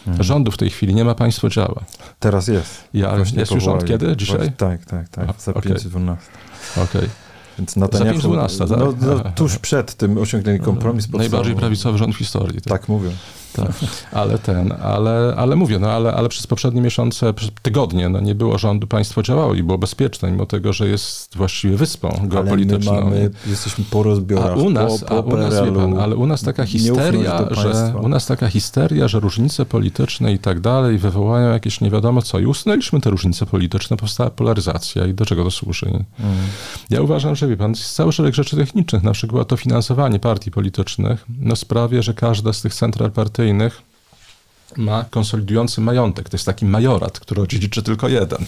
[0.07, 0.25] Mhm.
[0.25, 1.85] Rządu w tej chwili nie ma, państwo działa.
[2.21, 2.85] Teraz jest.
[2.95, 4.17] Ja, jest już rząd kiedy?
[4.17, 4.37] Dzisiaj?
[4.37, 5.73] Właśnie, tak, tak, tak, za okay.
[5.73, 6.27] 512.
[6.77, 6.85] Okej.
[6.85, 7.09] Okay.
[7.59, 8.79] Więc Netanyahu, 12, tak?
[8.79, 11.13] no, no, tuż przed tym osiągnięty kompromis.
[11.13, 12.61] Najbardziej prawicowy rząd w historii.
[12.61, 13.11] Tak, tak mówię.
[13.67, 13.75] Tak.
[14.13, 18.59] Ale ten, ale, ale mówię, no ale, ale przez poprzednie miesiące, tygodnie, no nie było
[18.59, 22.93] rządu, państwo działało i było bezpieczne, mimo tego, że jest właściwie wyspą geopolityczną.
[22.93, 25.99] Ale my mamy, jesteśmy po rozbiorach, a u nas, po, po a u nas pan,
[25.99, 30.61] ale u nas taka histeria, że u nas taka histeria, że różnice polityczne i tak
[30.61, 35.27] dalej wywołają jakieś nie wiadomo co i usunęliśmy te różnice polityczne, powstała polaryzacja i do
[35.27, 35.87] czego to służy?
[35.87, 36.05] Mm.
[36.91, 40.51] Ja uważam, że wie pan, jest cały szereg rzeczy technicznych, na przykład to finansowanie partii
[40.51, 43.83] politycznych, no sprawia, że każda z tych central partyjnych partyjnych
[44.77, 46.29] ma konsolidujący majątek.
[46.29, 48.39] To jest taki majorat, który odziedziczy tylko jeden.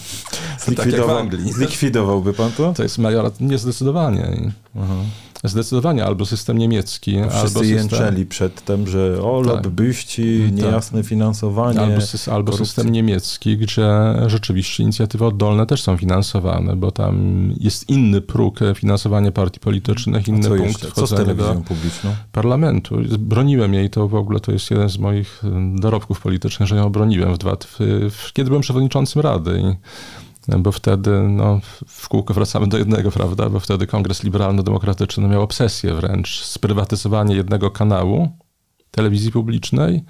[0.59, 1.53] Zlikwidował, tak jak w Anglii.
[1.53, 2.73] Zlikwidowałby pan to?
[2.73, 4.51] To jest majorat niezdecydowanie.
[4.77, 4.95] Aha.
[5.43, 7.77] Zdecydowanie albo system niemiecki, Wszyscy albo system...
[7.77, 9.65] jęczeli przedtem, że o, tak.
[9.65, 10.63] lobbyści, tak.
[10.63, 11.79] niejasne finansowanie.
[11.79, 13.89] Albo, sy albo system niemiecki, gdzie
[14.27, 17.15] rzeczywiście inicjatywy oddolne też są finansowane, bo tam
[17.59, 20.91] jest inny próg finansowania partii politycznych, inny punkt jeszcze?
[20.91, 22.15] Co z telewizją publiczną?
[22.31, 22.97] parlamentu.
[23.19, 25.41] Broniłem jej, to w ogóle to jest jeden z moich
[25.75, 27.77] dorobków politycznych, że ją broniłem w dwa, w,
[28.11, 29.59] w, kiedy byłem przewodniczącym Rady.
[29.59, 29.75] I
[30.47, 33.49] bo wtedy no, w kółko wracamy do jednego, prawda?
[33.49, 38.29] Bo wtedy Kongres Liberalno-Demokratyczny miał obsesję wręcz sprywatyzowanie jednego kanału
[38.91, 40.03] telewizji publicznej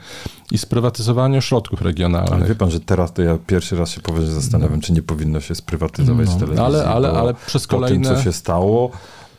[0.51, 2.33] i sprywatyzowanie środków regionalnych.
[2.33, 4.81] Ale wie pan, że teraz to ja pierwszy raz się poważnie zastanawiam, no.
[4.81, 6.63] czy nie powinno się sprywatyzować no, telewizji.
[6.65, 7.99] Ale, ale, ale przez kolejne...
[7.99, 8.91] Po tym, co się stało,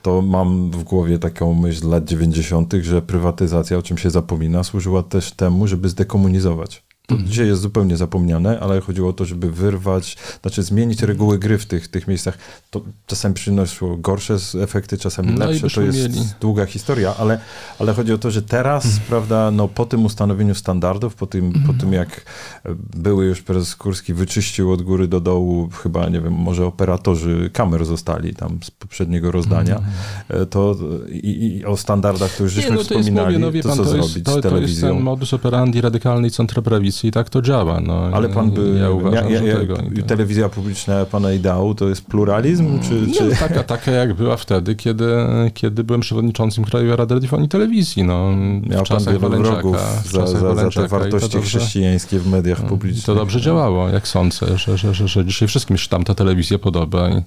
[0.02, 5.02] to mam w głowie taką myśl lat 90., że prywatyzacja, o czym się zapomina, służyła
[5.02, 6.84] też temu, żeby zdekomunizować.
[7.06, 7.30] To mhm.
[7.30, 11.66] dzisiaj jest zupełnie zapomniane, ale chodziło o to, żeby wyrwać, znaczy zmienić reguły gry w
[11.66, 12.38] tych, tych miejscach.
[12.70, 15.70] To czasami przynosiło gorsze efekty, czasami no lepsze.
[15.70, 16.28] To jest mieli.
[16.40, 17.40] długa historia, ale,
[17.78, 19.02] ale chodzi o to, że teraz, mhm.
[19.08, 22.24] prawda, no, po tym ustanowieniu standardów, po tym, po tym jak
[22.96, 27.84] były już prezes Kurski wyczyścił od góry do dołu, chyba, nie wiem, może operatorzy kamer
[27.84, 30.46] zostali tam z poprzedniego rozdania, mhm.
[30.46, 30.76] to
[31.08, 33.84] i, i, o standardach to już żeśmy nie, no to wspominali, mówię, no, pan, to
[33.84, 34.80] co to jest, zrobić to, z telewizją.
[34.80, 37.80] To jest ten modus operandi radykalnej centroprawicy i tak to działa.
[37.80, 38.78] No, Ale pan by...
[38.80, 39.76] Ja uważam, ja, ja, tego,
[40.06, 42.80] telewizja publiczna pana ideału to jest pluralizm?
[42.80, 43.24] Czy, nie, czy...
[43.24, 45.06] No, taka, taka jak była wtedy, kiedy,
[45.54, 48.04] kiedy byłem przewodniczącym Krajowej Rady Radiofonii i Telewizji.
[48.04, 48.32] No,
[48.70, 49.76] Miał pan wielu wrogów
[50.10, 53.04] za, za, za te wartości chrześcijańskie w mediach no, publicznych.
[53.04, 56.58] To dobrze działało, jak sądzę, że, że, że, że dzisiaj wszystkim się tam ta telewizja
[56.58, 57.08] podoba.
[57.10, 57.22] I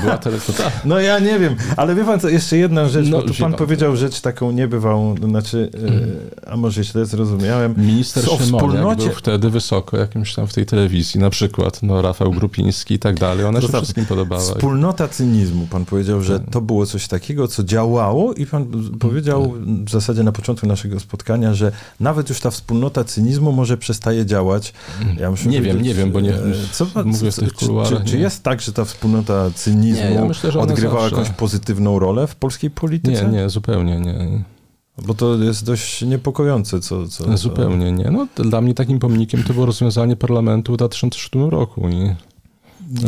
[0.00, 0.36] była tele...
[0.84, 3.54] No ja nie wiem, ale wie pan co, jeszcze jedna rzecz, no, bo tu pan
[3.54, 6.10] powiedział rzecz taką niebywałą, znaczy, hmm.
[6.46, 7.74] a może źle zrozumiałem.
[7.76, 12.30] Minister Szymonek jak był wtedy wysoko jakimś tam w tej telewizji, na przykład no, Rafał
[12.30, 14.40] Grupiński i tak dalej, ona się wszystkim podobała.
[14.40, 15.66] Wspólnota cynizmu.
[15.66, 18.66] Pan powiedział, że to było coś takiego, co działało i pan
[18.98, 24.26] powiedział w zasadzie na początku naszego spotkania, że nawet już ta wspólnota cynizmu może przestaje
[24.26, 24.72] działać.
[25.18, 26.32] Ja nie wiem, nie wiem, bo nie
[26.72, 27.98] co, mówię w tych kuluarach.
[27.98, 31.16] Czy, czy, czy, jest tak, że ta wspólnota cynizmu nie, ja myślę, odgrywała zawsze...
[31.16, 33.24] jakąś pozytywną rolę w polskiej polityce?
[33.24, 34.44] Nie, nie, zupełnie nie.
[34.98, 36.80] Bo to jest dość niepokojące.
[36.80, 38.10] Co, co, Zupełnie nie.
[38.10, 41.88] No, dla mnie takim pomnikiem to było rozwiązanie parlamentu w 2007 roku.
[41.88, 42.14] I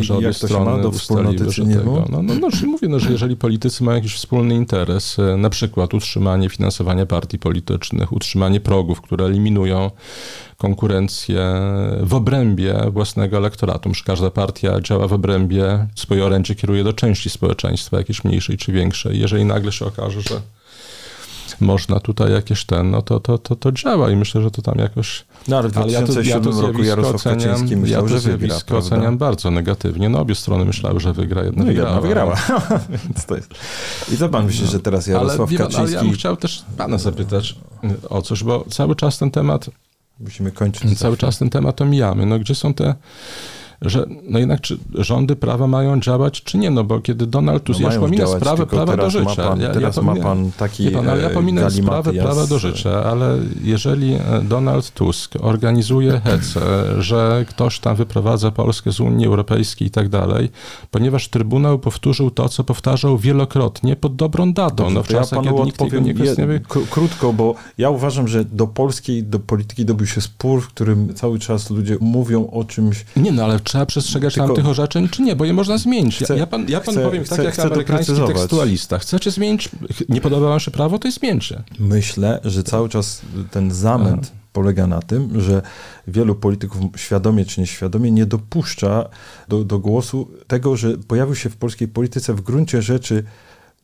[0.00, 2.04] że obie strony do że tego.
[2.10, 5.94] No, no, no, mówię, no, że jeżeli politycy mają jakiś wspólny interes, e, na przykład
[5.94, 9.90] utrzymanie finansowania partii politycznych, utrzymanie progów, które eliminują
[10.56, 11.60] konkurencję
[12.02, 13.94] w obrębie własnego elektoratu.
[13.94, 18.72] Że każda partia działa w obrębie, swoje orędzie kieruje do części społeczeństwa, jakiejś mniejszej czy
[18.72, 19.20] większej.
[19.20, 20.40] Jeżeli nagle się okaże, że
[21.60, 24.78] można tutaj jakieś ten, no to, to, to, to działa i myślę, że to tam
[24.78, 25.24] jakoś...
[25.48, 28.20] No ale w 2007 ja to, ja to roku Jarosław oceniam, Kaczyński myślał, ja to
[28.20, 30.08] że wygra, oceniam bardzo negatywnie.
[30.08, 32.36] No obie strony myślały, że wygra, jedna no, wygrała.
[32.90, 33.50] Jedna jest...
[34.12, 34.70] I co pan myśli, no.
[34.70, 35.80] że teraz Jarosław ale, Kaczyński...
[35.80, 37.54] Ale ja bym chciał też pana zapytać
[38.08, 39.70] o coś, bo cały czas ten temat...
[40.20, 40.98] Musimy kończyć.
[40.98, 42.26] Cały czas ten temat omijamy.
[42.26, 42.94] No gdzie są te
[43.82, 47.80] że no jednak czy rządy prawa mają działać, czy nie, no bo kiedy Donald Tusk,
[47.80, 49.48] no ja pominę sprawę prawa do życia.
[49.48, 53.04] Pan, ja, teraz ja ma pan taki pan, ale ja pominę sprawę prawa do życia,
[53.04, 56.60] ale jeżeli e, Donald Tusk organizuje hece,
[57.02, 60.48] że ktoś tam wyprowadza Polskę z Unii Europejskiej i tak dalej,
[60.90, 65.64] ponieważ Trybunał powtórzył to, co powtarzał wielokrotnie pod dobrą datą, no w czasach, ja kiedy
[65.64, 66.60] nikt tego nie kwestionuje.
[66.90, 71.38] Krótko, bo ja uważam, że do polskiej, do polityki dobił się spór, w którym cały
[71.38, 73.04] czas ludzie mówią o czymś...
[73.16, 74.46] Nie no, ale trzeba przestrzegać Tylko...
[74.46, 76.18] tamtych orzeczeń, czy nie, bo je można zmienić.
[76.18, 78.98] Chcę, ja, pan, ja pan chcę, powiem tak, chcę, jak chcę amerykański tekstualista.
[78.98, 79.68] Chcecie zmienić,
[80.08, 81.62] nie podoba wam się prawo, to zmieńcie.
[81.78, 84.40] Myślę, że cały czas ten zamęt Aha.
[84.52, 85.62] polega na tym, że
[86.06, 89.08] wielu polityków świadomie czy nieświadomie nie dopuszcza
[89.48, 93.24] do, do głosu tego, że pojawił się w polskiej polityce w gruncie rzeczy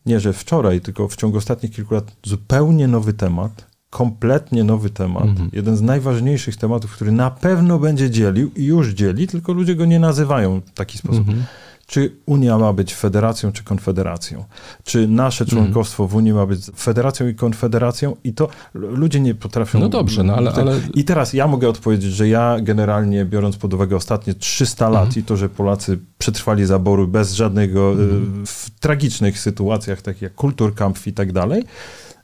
[0.06, 5.24] nie, że wczoraj, tylko w ciągu ostatnich kilku lat zupełnie nowy temat, kompletnie nowy temat.
[5.24, 5.50] Mhm.
[5.52, 9.84] Jeden z najważniejszych tematów, który na pewno będzie dzielił i już dzieli, tylko ludzie go
[9.84, 11.28] nie nazywają w taki sposób.
[11.28, 11.44] Mhm.
[11.86, 14.44] Czy Unia ma być federacją czy konfederacją?
[14.84, 15.62] Czy nasze mhm.
[15.62, 18.16] członkostwo w Unii ma być federacją i konfederacją?
[18.24, 19.78] I to ludzie nie potrafią.
[19.78, 20.80] No dobrze, no ale, ale...
[20.94, 25.20] I teraz ja mogę odpowiedzieć, że ja generalnie, biorąc pod uwagę ostatnie 300 lat mhm.
[25.20, 28.46] i to, że Polacy przetrwali zaboru bez żadnego, mhm.
[28.46, 31.64] w tragicznych sytuacjach, takich jak kulturkampf i tak dalej,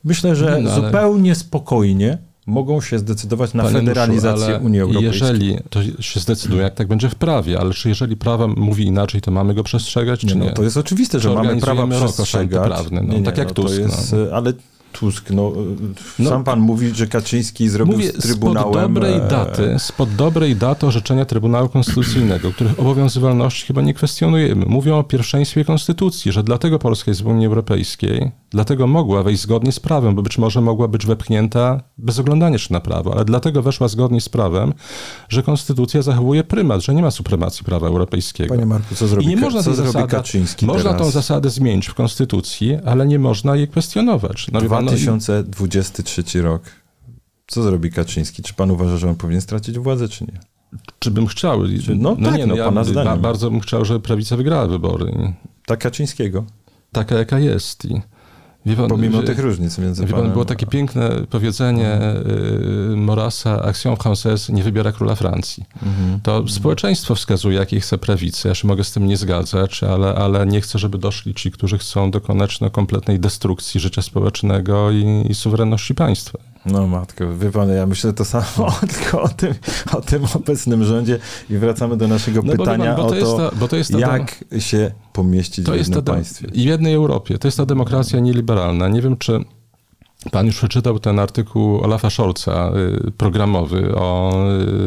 [0.05, 5.21] Myślę, że no, zupełnie spokojnie mogą się zdecydować na Panie federalizację Nuszu, Unii Europejskiej.
[5.21, 9.21] Jeżeli to się zdecyduje, jak tak będzie w prawie, ale czy jeżeli prawo mówi inaczej,
[9.21, 10.35] to mamy go przestrzegać, czy nie?
[10.35, 10.53] No, nie?
[10.53, 12.67] to jest oczywiste, że mamy prawo przestrzegać.
[12.67, 13.79] Prawny, no, nie, tak jak no, Tusk.
[13.79, 14.37] Jest, no.
[14.37, 14.53] Ale
[14.93, 15.53] Tusk, no,
[16.19, 18.73] no, sam pan mówi, że Kaczyński zrobił mówię, z Trybunałem...
[18.73, 24.67] Spod dobrej e, daty, spod dobrej daty orzeczenia Trybunału Konstytucyjnego, których obowiązywalności chyba nie kwestionujemy,
[24.67, 29.73] mówią o pierwszeństwie Konstytucji, że dlatego Polska jest w Unii Europejskiej, dlatego mogła wejść zgodnie
[29.73, 33.63] z prawem, bo być może mogła być wepchnięta bez oglądania się na prawo, ale dlatego
[33.63, 34.75] weszła zgodnie z prawem,
[35.29, 38.55] że Konstytucja zachowuje prymat, że nie ma supremacji prawa europejskiego.
[38.55, 41.07] Panie Marku, co zrobi, I nie można co zasada, Kaczyński Można teraz?
[41.07, 44.47] tą zasadę zmienić w Konstytucji, ale nie można jej kwestionować.
[44.53, 46.63] No, 2023 rok.
[47.47, 48.43] Co zrobi Kaczyński?
[48.43, 50.41] Czy pan uważa, że on powinien stracić władzę, czy nie?
[50.99, 51.63] Czy bym chciał?
[51.85, 53.21] Czy, no, no tak, nie, no, ja pana zdaniem.
[53.21, 55.33] bardzo bym chciał, żeby prawica wygrała wybory.
[55.67, 56.45] Tak Kaczyńskiego.
[56.93, 57.85] Taka, jaka jest.
[57.85, 58.03] I
[58.77, 61.99] Pan, Pomimo tych różnic między wie pan, Było takie piękne powiedzenie
[62.93, 65.65] y, Morasa, Action Française nie wybiera króla Francji.
[65.83, 66.21] Mhm.
[66.21, 68.49] To społeczeństwo wskazuje, jakiej chce prawicy.
[68.49, 71.79] Ja się mogę z tym nie zgadzać, ale, ale nie chcę, żeby doszli ci, którzy
[71.79, 76.50] chcą dokonać no, kompletnej destrukcji życia społecznego i, i suwerenności państwa.
[76.67, 79.55] No matko, wie pan, ja myślę to samo, tylko o tym,
[79.93, 81.19] o tym obecnym rządzie
[81.51, 84.45] i wracamy do naszego no pytania bo, bo to o to, ta, to ta, jak
[84.59, 86.49] się pomieścić w jednym państwie.
[86.53, 87.39] I w jednej Europie.
[87.39, 88.89] To jest ta demokracja nieliberalna.
[88.89, 89.45] Nie wiem, czy
[90.33, 92.73] Pan już przeczytał ten artykuł Olafa Scholza,
[93.07, 94.35] y, programowy o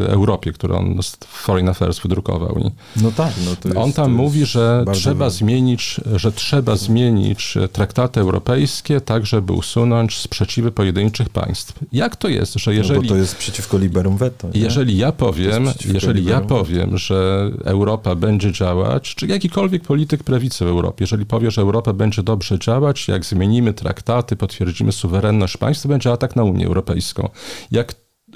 [0.05, 2.71] y, Europie, który on z Foreign Affairs wydrukował.
[3.01, 8.19] No tak, no to jest, On tam mówi, że trzeba, zmienić, że trzeba zmienić traktaty
[8.19, 11.79] europejskie tak, żeby usunąć sprzeciwy pojedynczych państw.
[11.91, 12.99] Jak to jest, że jeżeli...
[12.99, 14.47] No bo to jest przeciwko liberum veto.
[14.53, 14.61] Nie?
[14.61, 20.67] Jeżeli ja powiem, jeżeli ja powiem, że Europa będzie działać, czy jakikolwiek polityk prawicy w
[20.67, 25.83] Europie, jeżeli powie, że Europa będzie dobrze działać, jak zmienimy traktaty, potwierdzimy suwerenność, suwerenność państw,
[25.83, 27.29] to będzie atak na Unię Europejską.
[27.71, 27.93] Jak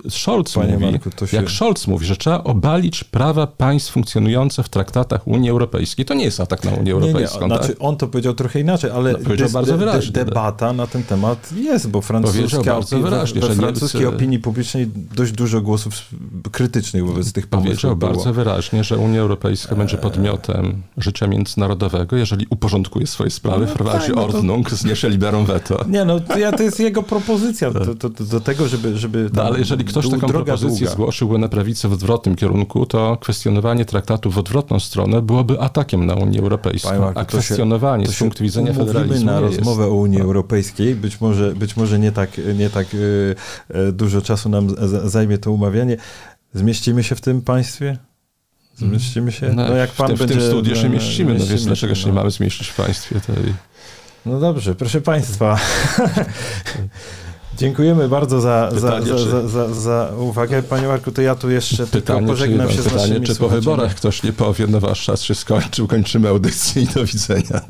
[0.09, 4.63] Scholz Panie mówi, Marku, to się- jak Scholz mówi, że trzeba obalić prawa państw funkcjonujące
[4.63, 7.45] w traktatach Unii Europejskiej, to nie jest atak na Unię Nie, nie, Europejską.
[7.47, 7.77] znaczy tak?
[7.79, 10.25] on to powiedział trochę inaczej, ale No, powiedział bardzo de- wyraźnie, tak.
[10.25, 14.39] debata na ten temat jest, bo Powiedział francuska bardzo opi- wyraźnie, we że francuskiej opinii
[14.39, 15.93] publicznej dość dużo głosów
[16.51, 18.11] krytycznych wobec tych Powiedział pomysłów było.
[18.13, 24.09] bardzo wyraźnie, że Unia Europejska będzie podmiotem życia międzynarodowego, jeżeli uporządkuje swoje sprawy, No wprowadzi
[24.09, 25.85] no to- Ordnung, zniesie liberum veto.
[25.89, 28.97] Nie, no to, ja, to jest jego propozycja do, do, do, tego, żeby...
[28.97, 30.91] żeby No, tam ale jeżeli ktoś taką propozycję długa.
[30.91, 36.15] zgłoszyłby na prawicę w odwrotnym kierunku, to kwestionowanie traktatu w odwrotną stronę byłoby atakiem na
[36.15, 36.89] Unię Europejską.
[36.89, 39.57] Panie Marku, a się- kwestionowanie To z się punktu widzenia federalizmu na nie jest.
[39.57, 40.95] rozmowę o Unii Europejskiej.
[40.95, 43.35] Być może, być może nie tak, nie tak y,
[43.75, 44.67] y, dużo czasu nam
[45.05, 45.97] zajmie to umawianie.
[46.53, 47.97] Zmieścimy się w tym państwie?
[48.75, 49.53] Zmieścimy się?
[49.53, 52.01] No, jak w, tym, w tym studiu się no, mieścimy, no więc mieścimy dlaczego się,
[52.01, 53.15] się nie mamy zmieścić w państwie?
[54.25, 55.57] No dobrze, proszę Państwa.
[57.57, 60.63] Dziękujemy bardzo za, Pytanie, za, czy- za, za, za uwagę.
[60.63, 63.49] Panie Marku, to ja tu jeszcze tylko Pytanie, pożegnam czy, się z pytanie, czy po
[63.49, 67.61] wyborach ktoś nie powie, no wasz czas się skończył, kończymy audycję i do widzenia.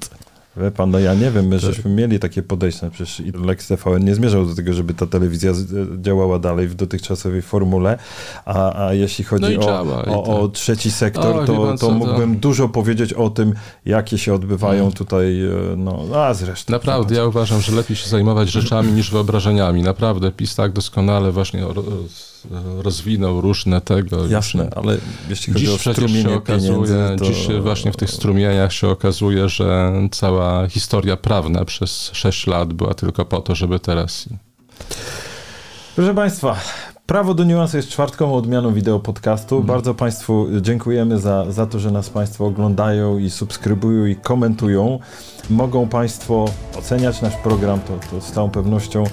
[0.61, 3.67] Wie pan, no ja nie wiem, my żeśmy mieli takie podejście, no przecież i Lex
[3.67, 7.97] TVN nie zmierzał do tego, żeby ta telewizja z- działała dalej w dotychczasowej formule,
[8.45, 10.35] a, a jeśli chodzi No o, działa, i o, tak.
[10.35, 13.53] o trzeci sektor, O, to, pan to mógłbym dużo powiedzieć o tym,
[13.85, 14.93] jakie się odbywają Mm.
[14.93, 16.71] tutaj, e, no, a zresztą.
[16.73, 19.81] Naprawdę, ja uważam, że lepiej się zajmować rzeczami niż wyobrażeniami.
[19.83, 21.67] Naprawdę, PiS tak doskonale właśnie
[22.77, 24.27] rozwinął różne tego.
[24.27, 24.97] Jasne, ale
[25.29, 27.25] jeśli chodzi Dziś o przecież się strumienie okazuje, to...
[27.25, 32.93] dziś właśnie w tych strumieniach się okazuje, że cała historia prawna przez 6 lat była
[32.93, 34.29] tylko po to, żeby teraz...
[35.95, 36.59] Proszę Państwa,
[37.07, 39.55] Prawo do Niuansu jest czwartkową odmianą wideo podcastu.
[39.55, 39.67] Mhm.
[39.67, 44.99] Bardzo Państwu dziękujemy za, za to, że nas Państwo oglądają i subskrybują i komentują.
[45.49, 46.45] Mogą Państwo
[46.77, 49.03] oceniać nasz program, to, to z całą pewnością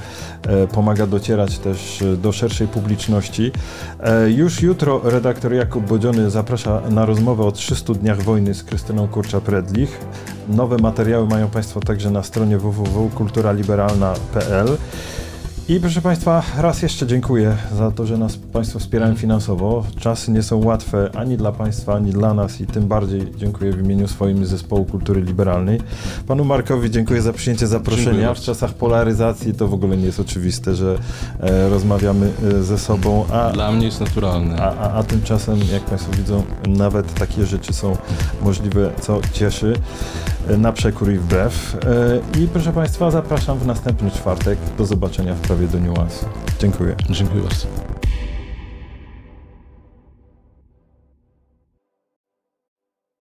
[0.43, 3.53] e, pomaga docierać też e, do szerszej publiczności.
[4.01, 9.09] E, już jutro redaktor Jakub Bodziony zaprasza na rozmowę o 300 dniach wojny z Krystyną
[9.09, 9.89] Kurcza-Predlich.
[10.49, 14.77] Nowe materiały mają Państwo także na stronie www.kulturaliberalna.pl.
[15.69, 19.85] I proszę Państwa, raz jeszcze dziękuję za to, że nas Państwo wspierają finansowo.
[19.99, 23.85] Czasy nie są łatwe ani dla Państwa, ani dla nas i tym bardziej dziękuję w
[23.85, 25.81] imieniu swoim Zespołu Kultury Liberalnej.
[26.27, 28.35] Panu Markowi dziękuję za przyjęcie Dziękuję zaproszenia.
[28.35, 30.99] W czasach polaryzacji to w ogóle nie jest oczywiste, że
[31.41, 34.57] e, rozmawiamy e, ze sobą, a, Dla mnie jest naturalne.
[34.63, 37.97] a, a, a tymczasem, jak Państwo widzą, nawet takie rzeczy są
[38.43, 39.75] możliwe, co cieszy,
[40.49, 41.77] e, na przekór i wbrew.
[42.37, 44.59] E, I proszę Państwa, zapraszam w następny czwartek.
[44.79, 46.27] Do zobaczenia w prawie do niuansu.
[46.59, 46.97] Dziękuję.
[47.11, 47.94] Dziękuję bardzo.